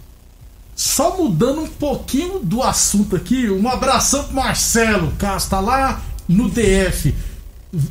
Só 0.76 1.18
mudando 1.18 1.62
um 1.62 1.68
pouquinho 1.68 2.40
do 2.40 2.62
assunto 2.62 3.16
aqui, 3.16 3.50
um 3.50 3.68
abração 3.68 4.26
pro 4.26 4.36
Marcelo 4.36 5.12
Castro, 5.18 5.62
lá 5.62 6.02
no 6.28 6.50
DF, 6.50 7.16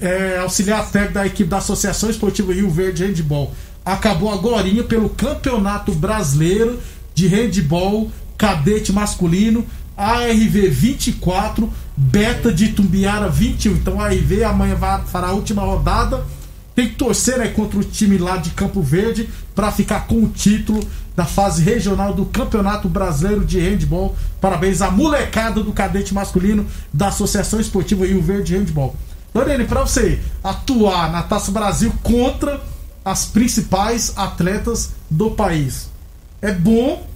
é, 0.01 0.39
auxiliar 0.39 0.89
técnico 0.91 1.15
da 1.15 1.27
equipe 1.27 1.51
da 1.51 1.59
Associação 1.59 2.09
Esportiva 2.09 2.53
Rio 2.53 2.71
Verde 2.71 3.05
Handball. 3.05 3.53
Acabou 3.85 4.33
agora 4.33 4.69
pelo 4.85 5.09
Campeonato 5.09 5.93
Brasileiro 5.93 6.81
de 7.15 7.27
Handball 7.27 8.11
Cadete 8.37 8.93
Masculino, 8.93 9.65
ARV 9.97 10.69
24, 10.69 11.73
Beta 11.97 12.53
de 12.53 12.69
Tumbiara 12.69 13.29
21. 13.29 13.73
Então 13.73 14.01
a 14.01 14.07
ARV 14.07 14.45
amanhã 14.45 14.75
vai, 14.75 15.03
fará 15.07 15.29
a 15.29 15.33
última 15.33 15.63
rodada. 15.63 16.25
Tem 16.77 16.89
que 16.91 16.95
torcer 16.97 17.39
né, 17.39 17.49
contra 17.49 17.79
o 17.79 17.83
time 17.83 18.19
lá 18.19 18.37
de 18.37 18.51
Campo 18.51 18.83
Verde 18.83 19.31
para 19.55 19.73
ficar 19.73 20.07
com 20.07 20.23
o 20.23 20.29
título 20.29 20.87
da 21.17 21.25
fase 21.25 21.63
regional 21.63 22.13
do 22.13 22.27
Campeonato 22.27 22.87
Brasileiro 22.87 23.47
de 23.47 23.59
Handball. 23.59 24.15
Parabéns 24.43 24.83
à 24.83 24.91
molecada 24.91 25.63
do 25.63 25.73
cadete 25.73 26.13
masculino 26.13 26.67
da 26.93 27.09
Associação 27.09 27.59
Esportiva 27.59 28.07
Rio 28.07 28.21
Verde 28.21 28.55
Handball. 28.55 28.95
Lorene, 29.35 29.65
para 29.65 29.81
você 29.81 30.21
atuar 30.45 31.11
na 31.11 31.23
Taça 31.23 31.51
Brasil 31.51 31.91
contra 32.03 32.61
as 33.03 33.25
principais 33.25 34.13
atletas 34.15 34.93
do 35.11 35.31
país, 35.31 35.89
é 36.43 36.53
bom 36.53 37.07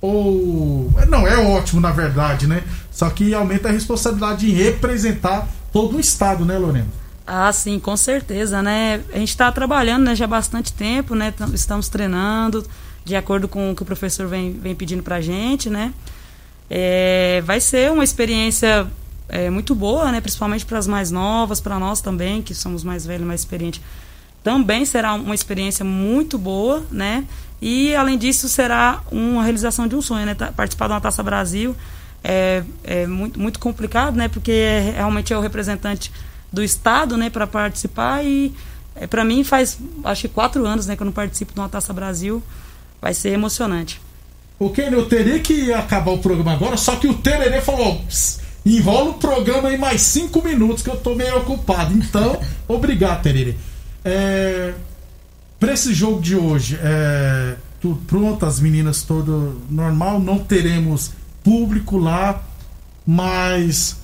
ou. 0.00 0.90
Não, 1.06 1.26
é 1.26 1.36
ótimo 1.36 1.82
na 1.82 1.92
verdade, 1.92 2.46
né? 2.46 2.62
Só 2.90 3.10
que 3.10 3.34
aumenta 3.34 3.68
a 3.68 3.72
responsabilidade 3.72 4.46
de 4.46 4.52
representar 4.52 5.46
todo 5.70 5.98
o 5.98 6.00
estado, 6.00 6.46
né, 6.46 6.56
Lorena? 6.56 7.05
Ah, 7.26 7.52
sim, 7.52 7.80
com 7.80 7.96
certeza, 7.96 8.62
né? 8.62 9.02
A 9.12 9.18
gente 9.18 9.30
está 9.30 9.50
trabalhando 9.50 10.04
né, 10.04 10.14
já 10.14 10.26
há 10.26 10.28
bastante 10.28 10.72
tempo, 10.72 11.14
né? 11.14 11.34
Estamos 11.52 11.88
treinando 11.88 12.64
de 13.04 13.16
acordo 13.16 13.48
com 13.48 13.72
o 13.72 13.74
que 13.74 13.82
o 13.82 13.86
professor 13.86 14.28
vem, 14.28 14.52
vem 14.52 14.74
pedindo 14.74 15.02
para 15.02 15.16
a 15.16 15.20
gente, 15.20 15.68
né? 15.68 15.92
É, 16.70 17.42
vai 17.44 17.60
ser 17.60 17.90
uma 17.90 18.04
experiência 18.04 18.86
é, 19.28 19.50
muito 19.50 19.74
boa, 19.74 20.12
né? 20.12 20.20
Principalmente 20.20 20.64
para 20.64 20.78
as 20.78 20.86
mais 20.86 21.10
novas, 21.10 21.60
para 21.60 21.78
nós 21.78 22.00
também, 22.00 22.42
que 22.42 22.54
somos 22.54 22.84
mais 22.84 23.04
velhos, 23.04 23.26
mais 23.26 23.40
experientes. 23.40 23.80
Também 24.42 24.84
será 24.84 25.14
uma 25.14 25.34
experiência 25.34 25.84
muito 25.84 26.38
boa, 26.38 26.84
né? 26.90 27.24
E 27.60 27.94
além 27.96 28.16
disso 28.16 28.48
será 28.48 29.02
uma 29.10 29.42
realização 29.42 29.88
de 29.88 29.96
um 29.96 30.02
sonho, 30.02 30.26
né? 30.26 30.34
Tá, 30.34 30.52
participar 30.52 30.86
de 30.86 30.92
uma 30.92 31.00
Taça 31.00 31.22
Brasil 31.22 31.74
é, 32.22 32.64
é 32.82 33.06
muito, 33.06 33.38
muito 33.40 33.58
complicado, 33.58 34.16
né? 34.16 34.28
Porque 34.28 34.52
é, 34.52 34.92
realmente 34.96 35.32
é 35.32 35.38
o 35.38 35.40
representante 35.40 36.12
do 36.56 36.64
estado, 36.64 37.16
né? 37.18 37.28
Para 37.28 37.46
participar 37.46 38.24
e 38.24 38.52
é, 38.96 39.06
para 39.06 39.22
mim 39.24 39.44
faz 39.44 39.78
acho 40.04 40.22
que 40.22 40.28
quatro 40.28 40.66
anos, 40.66 40.86
né? 40.86 40.96
Que 40.96 41.02
eu 41.02 41.04
não 41.04 41.12
participo 41.12 41.52
de 41.52 41.60
uma 41.60 41.68
Taça 41.68 41.92
Brasil. 41.92 42.42
Vai 43.00 43.12
ser 43.12 43.28
emocionante. 43.30 44.00
O 44.58 44.70
Kenny, 44.70 44.96
eu 44.96 45.06
teria 45.06 45.38
que 45.38 45.70
acabar 45.72 46.12
o 46.12 46.18
programa 46.18 46.54
agora, 46.54 46.78
só 46.78 46.96
que 46.96 47.06
o 47.06 47.14
Tererê 47.14 47.60
falou: 47.60 48.02
enrola 48.64 49.10
o 49.10 49.14
programa 49.14 49.68
aí 49.68 49.76
mais 49.76 50.00
cinco 50.00 50.42
minutos 50.42 50.82
que 50.82 50.88
eu 50.88 50.96
tô 50.96 51.14
meio 51.14 51.36
ocupado. 51.36 51.92
Então, 51.92 52.40
obrigado, 52.66 53.22
Tererê. 53.22 53.54
É, 54.02 54.72
para 55.60 55.74
esse 55.74 55.92
jogo 55.92 56.22
de 56.22 56.34
hoje, 56.34 56.78
é, 56.82 57.56
tudo 57.82 58.00
pronto, 58.06 58.46
as 58.46 58.58
meninas 58.58 59.02
todo 59.02 59.60
normal, 59.68 60.18
não 60.18 60.38
teremos 60.38 61.10
público 61.44 61.98
lá, 61.98 62.42
mas 63.06 63.96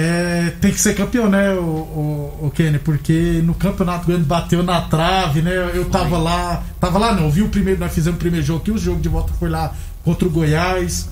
é, 0.00 0.50
tem 0.60 0.70
que 0.70 0.80
ser 0.80 0.94
campeão, 0.94 1.28
né, 1.28 1.54
o, 1.54 1.60
o, 1.60 2.46
o, 2.46 2.50
Kenny? 2.50 2.78
Porque 2.78 3.42
no 3.44 3.52
campeonato 3.52 4.06
grande 4.06 4.22
bateu 4.22 4.62
na 4.62 4.82
trave, 4.82 5.42
né? 5.42 5.72
Eu 5.74 5.90
tava 5.90 6.10
Foi. 6.10 6.18
lá, 6.20 6.64
tava 6.78 6.98
lá 6.98 7.14
não, 7.14 7.28
vi 7.28 7.42
o 7.42 7.48
primeiro, 7.48 7.80
nós 7.80 7.92
fizemos 7.92 8.16
o 8.16 8.20
primeiro 8.20 8.46
jogo 8.46 8.60
aqui, 8.60 8.70
o 8.70 8.78
jogo 8.78 9.00
de 9.00 9.08
volta 9.08 9.32
foi 9.34 9.50
lá 9.50 9.74
contra 10.04 10.28
o 10.28 10.30
Goiás. 10.30 11.08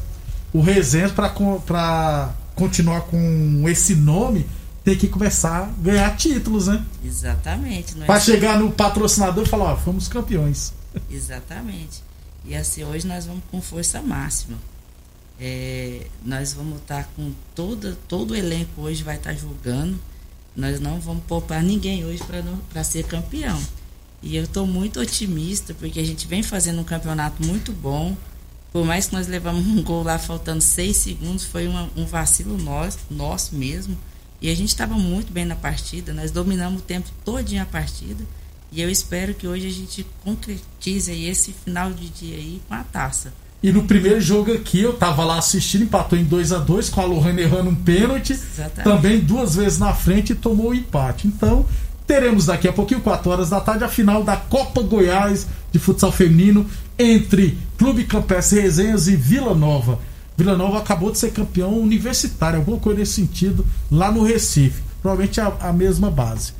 O 0.52 0.60
Resende, 0.60 1.12
para 1.12 2.30
continuar 2.54 3.00
com 3.02 3.64
esse 3.68 3.96
nome, 3.96 4.46
tem 4.84 4.96
que 4.96 5.08
começar 5.08 5.64
a 5.64 5.82
ganhar 5.82 6.16
títulos, 6.16 6.68
né? 6.68 6.84
Exatamente. 7.04 7.98
Nós... 7.98 8.06
Para 8.06 8.20
chegar 8.20 8.56
no 8.56 8.70
patrocinador 8.70 9.44
e 9.44 9.48
falar, 9.48 9.72
ó, 9.72 9.76
fomos 9.76 10.06
campeões. 10.06 10.72
Exatamente. 11.10 12.04
E 12.44 12.54
assim, 12.54 12.84
hoje 12.84 13.04
nós 13.04 13.26
vamos 13.26 13.42
com 13.50 13.60
força 13.60 14.00
máxima. 14.00 14.56
É, 15.38 16.06
nós 16.24 16.54
vamos 16.54 16.78
estar 16.80 17.04
tá 17.04 17.10
com 17.14 17.32
todo, 17.54 17.96
todo 18.08 18.30
o 18.30 18.34
elenco 18.34 18.82
hoje 18.82 19.02
vai 19.02 19.16
estar 19.16 19.34
tá 19.34 19.36
jogando. 19.36 19.98
Nós 20.56 20.80
não 20.80 20.98
vamos 20.98 21.24
poupar 21.24 21.62
ninguém 21.62 22.04
hoje 22.04 22.22
para 22.70 22.82
ser 22.82 23.04
campeão. 23.04 23.60
E 24.22 24.34
eu 24.36 24.44
estou 24.44 24.66
muito 24.66 24.98
otimista, 24.98 25.74
porque 25.74 26.00
a 26.00 26.04
gente 26.04 26.26
vem 26.26 26.42
fazendo 26.42 26.80
um 26.80 26.84
campeonato 26.84 27.44
muito 27.44 27.72
bom. 27.72 28.16
Por 28.72 28.84
mais 28.84 29.06
que 29.06 29.14
nós 29.14 29.26
levamos 29.26 29.66
um 29.66 29.82
gol 29.82 30.02
lá 30.02 30.18
faltando 30.18 30.62
seis 30.62 30.96
segundos, 30.96 31.44
foi 31.44 31.68
uma, 31.68 31.90
um 31.96 32.06
vacilo 32.06 32.56
nosso, 32.56 32.98
nosso 33.10 33.54
mesmo. 33.54 33.96
E 34.40 34.50
a 34.50 34.54
gente 34.54 34.68
estava 34.68 34.94
muito 34.94 35.32
bem 35.32 35.44
na 35.44 35.56
partida, 35.56 36.12
nós 36.12 36.30
dominamos 36.30 36.80
o 36.80 36.84
tempo 36.84 37.10
todinho 37.24 37.62
a 37.62 37.66
partida. 37.66 38.24
E 38.72 38.80
eu 38.80 38.90
espero 38.90 39.34
que 39.34 39.46
hoje 39.46 39.66
a 39.66 39.72
gente 39.72 40.04
concretize 40.24 41.12
esse 41.12 41.52
final 41.52 41.92
de 41.92 42.08
dia 42.08 42.36
aí 42.36 42.60
com 42.66 42.74
a 42.74 42.82
taça. 42.82 43.32
E 43.66 43.72
no 43.72 43.82
primeiro 43.82 44.20
jogo 44.20 44.52
aqui, 44.52 44.80
eu 44.80 44.92
tava 44.92 45.24
lá 45.24 45.38
assistindo, 45.38 45.82
empatou 45.82 46.16
em 46.16 46.22
2 46.22 46.52
a 46.52 46.58
2 46.58 46.88
com 46.88 47.00
a 47.00 47.04
Lohane 47.04 47.42
errando 47.42 47.70
um 47.70 47.74
pênalti. 47.74 48.32
Exatamente. 48.32 48.84
Também 48.84 49.18
duas 49.18 49.56
vezes 49.56 49.76
na 49.76 49.92
frente 49.92 50.30
e 50.30 50.36
tomou 50.36 50.70
o 50.70 50.74
empate. 50.74 51.26
Então, 51.26 51.66
teremos 52.06 52.46
daqui 52.46 52.68
a 52.68 52.72
pouquinho, 52.72 53.00
4 53.00 53.28
horas 53.28 53.50
da 53.50 53.60
tarde, 53.60 53.82
a 53.82 53.88
final 53.88 54.22
da 54.22 54.36
Copa 54.36 54.82
Goiás 54.82 55.48
de 55.72 55.80
futsal 55.80 56.12
feminino 56.12 56.64
entre 56.96 57.58
Clube 57.76 58.04
Campestre 58.04 58.60
Resenhas 58.60 59.08
e 59.08 59.16
Vila 59.16 59.52
Nova. 59.52 59.98
Vila 60.36 60.56
Nova 60.56 60.78
acabou 60.78 61.10
de 61.10 61.18
ser 61.18 61.32
campeão 61.32 61.76
universitário, 61.76 62.60
alguma 62.60 62.78
coisa 62.78 63.00
nesse 63.00 63.14
sentido, 63.14 63.66
lá 63.90 64.12
no 64.12 64.22
Recife. 64.22 64.80
Provavelmente 65.02 65.40
a, 65.40 65.48
a 65.58 65.72
mesma 65.72 66.08
base. 66.08 66.52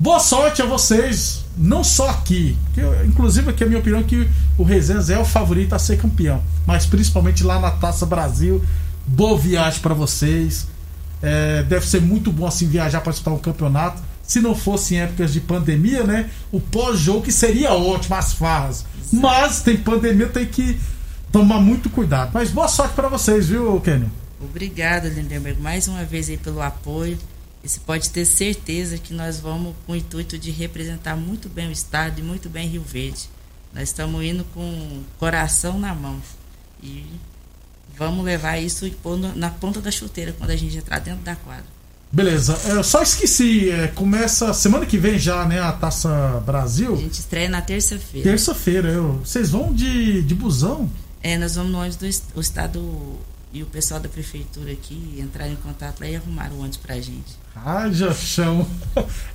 Boa 0.00 0.20
sorte 0.20 0.62
a 0.62 0.64
vocês, 0.64 1.44
não 1.56 1.82
só 1.82 2.08
aqui, 2.10 2.56
que 2.72 2.80
eu, 2.80 3.04
inclusive 3.04 3.50
aqui 3.50 3.64
a 3.64 3.66
minha 3.66 3.80
opinião 3.80 3.98
é 3.98 4.04
que 4.04 4.30
o 4.56 4.62
Resenhas 4.62 5.10
é 5.10 5.18
o 5.18 5.24
favorito 5.24 5.74
a 5.74 5.78
ser 5.78 5.98
campeão, 5.98 6.40
mas 6.64 6.86
principalmente 6.86 7.42
lá 7.42 7.58
na 7.58 7.72
Taça 7.72 8.06
Brasil. 8.06 8.62
Boa 9.04 9.36
viagem 9.36 9.80
para 9.80 9.94
vocês. 9.94 10.68
É, 11.20 11.64
deve 11.64 11.84
ser 11.84 12.00
muito 12.00 12.30
bom 12.30 12.46
assim 12.46 12.68
viajar 12.68 13.00
para 13.00 13.10
disputar 13.10 13.34
um 13.34 13.38
campeonato. 13.38 14.00
Se 14.22 14.40
não 14.40 14.54
fosse 14.54 14.94
em 14.94 14.98
épocas 14.98 15.32
de 15.32 15.40
pandemia, 15.40 16.04
né? 16.04 16.30
O 16.52 16.60
pós-jogo 16.60 17.22
que 17.22 17.32
seria 17.32 17.72
ótimo, 17.72 18.14
as 18.14 18.32
farras. 18.34 18.84
Mas 19.12 19.62
tem 19.62 19.78
pandemia, 19.78 20.28
tem 20.28 20.46
que 20.46 20.78
tomar 21.32 21.60
muito 21.60 21.90
cuidado. 21.90 22.30
Mas 22.32 22.50
boa 22.50 22.68
sorte 22.68 22.94
para 22.94 23.08
vocês, 23.08 23.48
viu, 23.48 23.80
Kenny? 23.80 24.08
Obrigada, 24.40 25.08
Lindenberg, 25.08 25.60
mais 25.60 25.88
uma 25.88 26.04
vez 26.04 26.28
aí 26.28 26.36
pelo 26.36 26.62
apoio. 26.62 27.18
E 27.62 27.68
você 27.68 27.80
pode 27.80 28.10
ter 28.10 28.24
certeza 28.24 28.98
que 28.98 29.12
nós 29.12 29.40
vamos 29.40 29.74
com 29.86 29.92
o 29.92 29.96
intuito 29.96 30.38
de 30.38 30.50
representar 30.50 31.16
muito 31.16 31.48
bem 31.48 31.68
o 31.68 31.72
Estado 31.72 32.20
e 32.20 32.22
muito 32.22 32.48
bem 32.48 32.68
Rio 32.68 32.82
Verde. 32.82 33.28
Nós 33.72 33.84
estamos 33.84 34.24
indo 34.24 34.44
com 34.54 34.60
o 34.60 35.04
coração 35.18 35.78
na 35.78 35.94
mão. 35.94 36.20
E 36.82 37.04
vamos 37.96 38.24
levar 38.24 38.58
isso 38.58 38.86
e 38.86 38.90
pôr 38.90 39.18
na 39.18 39.50
ponta 39.50 39.80
da 39.80 39.90
chuteira 39.90 40.32
quando 40.32 40.50
a 40.50 40.56
gente 40.56 40.76
entrar 40.76 41.00
dentro 41.00 41.22
da 41.22 41.34
quadra. 41.34 41.78
Beleza, 42.10 42.58
eu 42.68 42.82
só 42.82 43.02
esqueci, 43.02 43.68
é, 43.68 43.88
começa 43.88 44.54
semana 44.54 44.86
que 44.86 44.96
vem 44.96 45.18
já, 45.18 45.44
né, 45.44 45.60
a 45.60 45.72
Taça 45.72 46.42
Brasil. 46.46 46.94
A 46.94 46.96
gente 46.96 47.20
estreia 47.20 47.50
na 47.50 47.60
terça-feira. 47.60 48.30
Terça-feira, 48.30 48.88
eu. 48.88 49.18
Vocês 49.18 49.50
vão 49.50 49.74
de, 49.74 50.22
de 50.22 50.34
busão? 50.34 50.90
É, 51.22 51.36
nós 51.36 51.56
vamos 51.56 51.70
no 51.70 51.78
ônibus 51.78 51.96
do 51.96 52.38
o 52.38 52.40
estado 52.40 53.18
e 53.52 53.62
o 53.62 53.66
pessoal 53.66 54.00
da 54.00 54.08
prefeitura 54.08 54.72
aqui 54.72 55.18
entrar 55.18 55.48
em 55.48 55.56
contato 55.56 56.00
lá 56.00 56.08
e 56.08 56.16
arrumar 56.16 56.50
o 56.50 56.60
ônibus 56.60 56.78
pra 56.78 56.94
gente. 56.94 57.36
Haja 57.64 58.12
chão. 58.12 58.66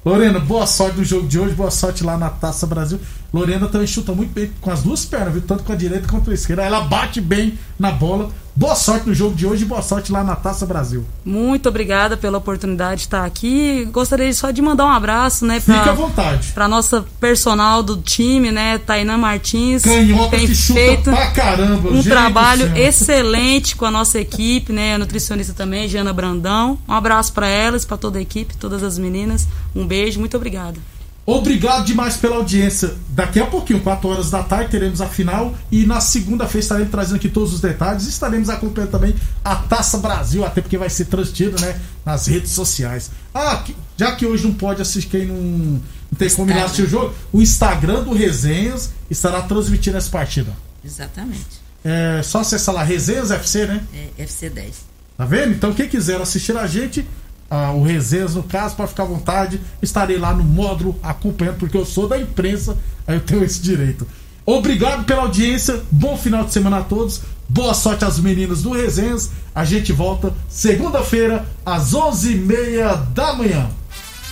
Lorena, 0.05 0.39
boa 0.39 0.65
sorte 0.65 0.97
no 0.97 1.03
jogo 1.03 1.27
de 1.27 1.39
hoje, 1.39 1.55
boa 1.55 1.71
sorte 1.71 2.03
lá 2.03 2.17
na 2.17 2.29
Taça 2.29 2.67
Brasil. 2.67 2.99
Lorena 3.33 3.67
também 3.67 3.87
chuta 3.87 4.11
muito 4.11 4.31
bem 4.33 4.51
com 4.61 4.69
as 4.69 4.83
duas 4.83 5.05
pernas, 5.05 5.33
viu? 5.33 5.41
Tanto 5.41 5.63
com 5.63 5.71
a 5.71 5.75
direita 5.75 6.07
quanto 6.07 6.25
com 6.25 6.31
a 6.31 6.33
esquerda. 6.33 6.63
Ela 6.63 6.81
bate 6.81 7.19
bem 7.19 7.57
na 7.79 7.91
bola. 7.91 8.29
Boa 8.55 8.75
sorte 8.75 9.07
no 9.07 9.15
jogo 9.15 9.35
de 9.35 9.47
hoje 9.47 9.63
e 9.63 9.65
boa 9.65 9.81
sorte 9.81 10.11
lá 10.11 10.23
na 10.23 10.35
Taça 10.35 10.63
Brasil. 10.67 11.03
Muito 11.25 11.67
obrigada 11.67 12.15
pela 12.15 12.37
oportunidade 12.37 12.97
de 12.97 13.07
estar 13.07 13.25
aqui. 13.25 13.83
Gostaria 13.91 14.31
só 14.31 14.51
de 14.51 14.61
mandar 14.61 14.85
um 14.85 14.91
abraço, 14.91 15.43
né? 15.43 15.59
Pra, 15.59 15.77
Fique 15.77 15.89
à 15.89 15.93
vontade. 15.93 16.51
Pra 16.51 16.67
nossa 16.67 17.03
personal 17.19 17.81
do 17.81 17.97
time, 17.97 18.51
né? 18.51 18.77
Tainan 18.77 19.17
Martins. 19.17 19.81
Canhota 19.81 20.37
tem 20.37 20.45
que 20.45 20.53
feito 20.53 21.09
pra 21.09 21.31
caramba. 21.31 21.89
Um 21.89 22.03
trabalho 22.03 22.77
excelente 22.77 23.75
com 23.75 23.85
a 23.85 23.91
nossa 23.91 24.19
equipe, 24.19 24.71
né? 24.71 24.93
A 24.93 24.97
nutricionista 24.99 25.53
também, 25.53 25.87
Jana 25.87 26.13
Brandão. 26.13 26.77
Um 26.87 26.93
abraço 26.93 27.33
para 27.33 27.47
elas, 27.47 27.83
para 27.85 27.97
toda 28.13 28.19
a 28.19 28.21
equipe, 28.21 28.55
todas 28.57 28.83
as 28.83 28.97
meninas. 28.97 29.47
Um 29.75 29.87
beijo, 29.87 30.19
muito 30.19 30.37
obrigada. 30.37 30.79
Obrigado 31.25 31.85
demais 31.85 32.17
pela 32.17 32.35
audiência. 32.35 32.93
Daqui 33.09 33.39
a 33.39 33.45
pouquinho, 33.45 33.79
4 33.79 34.09
horas 34.09 34.29
da 34.29 34.43
tarde, 34.43 34.69
teremos 34.69 34.99
a 35.01 35.07
final. 35.07 35.55
E 35.71 35.85
na 35.85 36.01
segunda-feira 36.01 36.59
estaremos 36.59 36.91
trazendo 36.91 37.15
aqui 37.15 37.29
todos 37.29 37.53
os 37.53 37.61
detalhes. 37.61 38.05
Estaremos 38.05 38.49
acompanhando 38.49 38.91
também 38.91 39.15
a 39.43 39.55
Taça 39.55 39.97
Brasil, 39.97 40.45
até 40.45 40.61
porque 40.61 40.77
vai 40.77 40.89
ser 40.89 41.05
transmitido 41.05 41.59
né, 41.61 41.79
nas 42.05 42.27
redes 42.27 42.51
sociais. 42.51 43.09
Ah, 43.33 43.63
já 43.97 44.15
que 44.15 44.25
hoje 44.25 44.43
não 44.43 44.53
pode 44.53 44.81
assistir, 44.81 45.09
quem 45.09 45.25
não, 45.25 45.35
não 45.35 45.81
tem 46.17 46.29
como 46.29 46.51
ir 46.51 46.57
assistir 46.57 46.83
o 46.83 46.89
jogo, 46.89 47.15
o 47.31 47.41
Instagram 47.41 48.03
do 48.03 48.13
Resenhas 48.13 48.91
estará 49.09 49.41
transmitindo 49.43 49.97
essa 49.97 50.09
partida. 50.09 50.51
Exatamente. 50.83 51.63
É 51.85 52.21
só 52.21 52.39
acessar 52.39 52.75
lá, 52.75 52.83
Resenhas 52.83 53.31
FC, 53.31 53.65
né? 53.65 53.81
É, 53.93 54.23
FC 54.23 54.49
10. 54.49 54.93
Tá 55.17 55.25
vendo? 55.25 55.53
Então, 55.53 55.73
quem 55.73 55.87
quiser 55.87 56.19
assistir 56.19 56.57
a 56.57 56.67
gente, 56.67 57.07
ah, 57.55 57.71
o 57.71 57.83
Resenhas, 57.83 58.33
no 58.33 58.41
caso, 58.41 58.75
para 58.75 58.87
ficar 58.87 59.03
à 59.03 59.05
vontade, 59.05 59.61
estarei 59.79 60.17
lá 60.17 60.33
no 60.33 60.43
módulo 60.43 60.99
acompanhando, 61.03 61.57
porque 61.57 61.77
eu 61.77 61.85
sou 61.85 62.07
da 62.07 62.17
imprensa, 62.17 62.75
aí 63.05 63.15
eu 63.15 63.21
tenho 63.21 63.43
esse 63.43 63.61
direito. 63.61 64.07
Obrigado 64.43 65.03
pela 65.05 65.21
audiência, 65.21 65.83
bom 65.91 66.17
final 66.17 66.43
de 66.45 66.51
semana 66.51 66.79
a 66.79 66.81
todos, 66.81 67.21
boa 67.47 67.75
sorte 67.75 68.03
às 68.05 68.17
meninas 68.17 68.63
do 68.63 68.71
Resenhas. 68.71 69.29
A 69.53 69.63
gente 69.65 69.93
volta 69.93 70.33
segunda-feira, 70.49 71.47
às 71.63 71.91
11h30 71.93 73.09
da 73.13 73.33
manhã. 73.33 73.69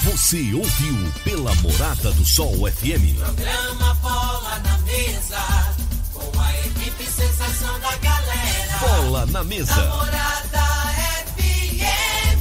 Você 0.01 0.55
ouviu 0.55 0.97
pela 1.23 1.53
Morada 1.57 2.11
do 2.13 2.25
Sol 2.25 2.55
FM. 2.71 3.19
Programa 3.19 3.93
Bola 4.01 4.59
na 4.63 4.77
Mesa, 4.79 5.37
com 6.11 6.39
a 6.39 6.59
equipe 6.65 7.05
sensação 7.05 7.79
da 7.81 7.95
galera. 7.97 8.79
Bola 8.79 9.25
na 9.27 9.43
Mesa. 9.43 9.75
Morada 9.75 10.41
FM. 10.49 10.50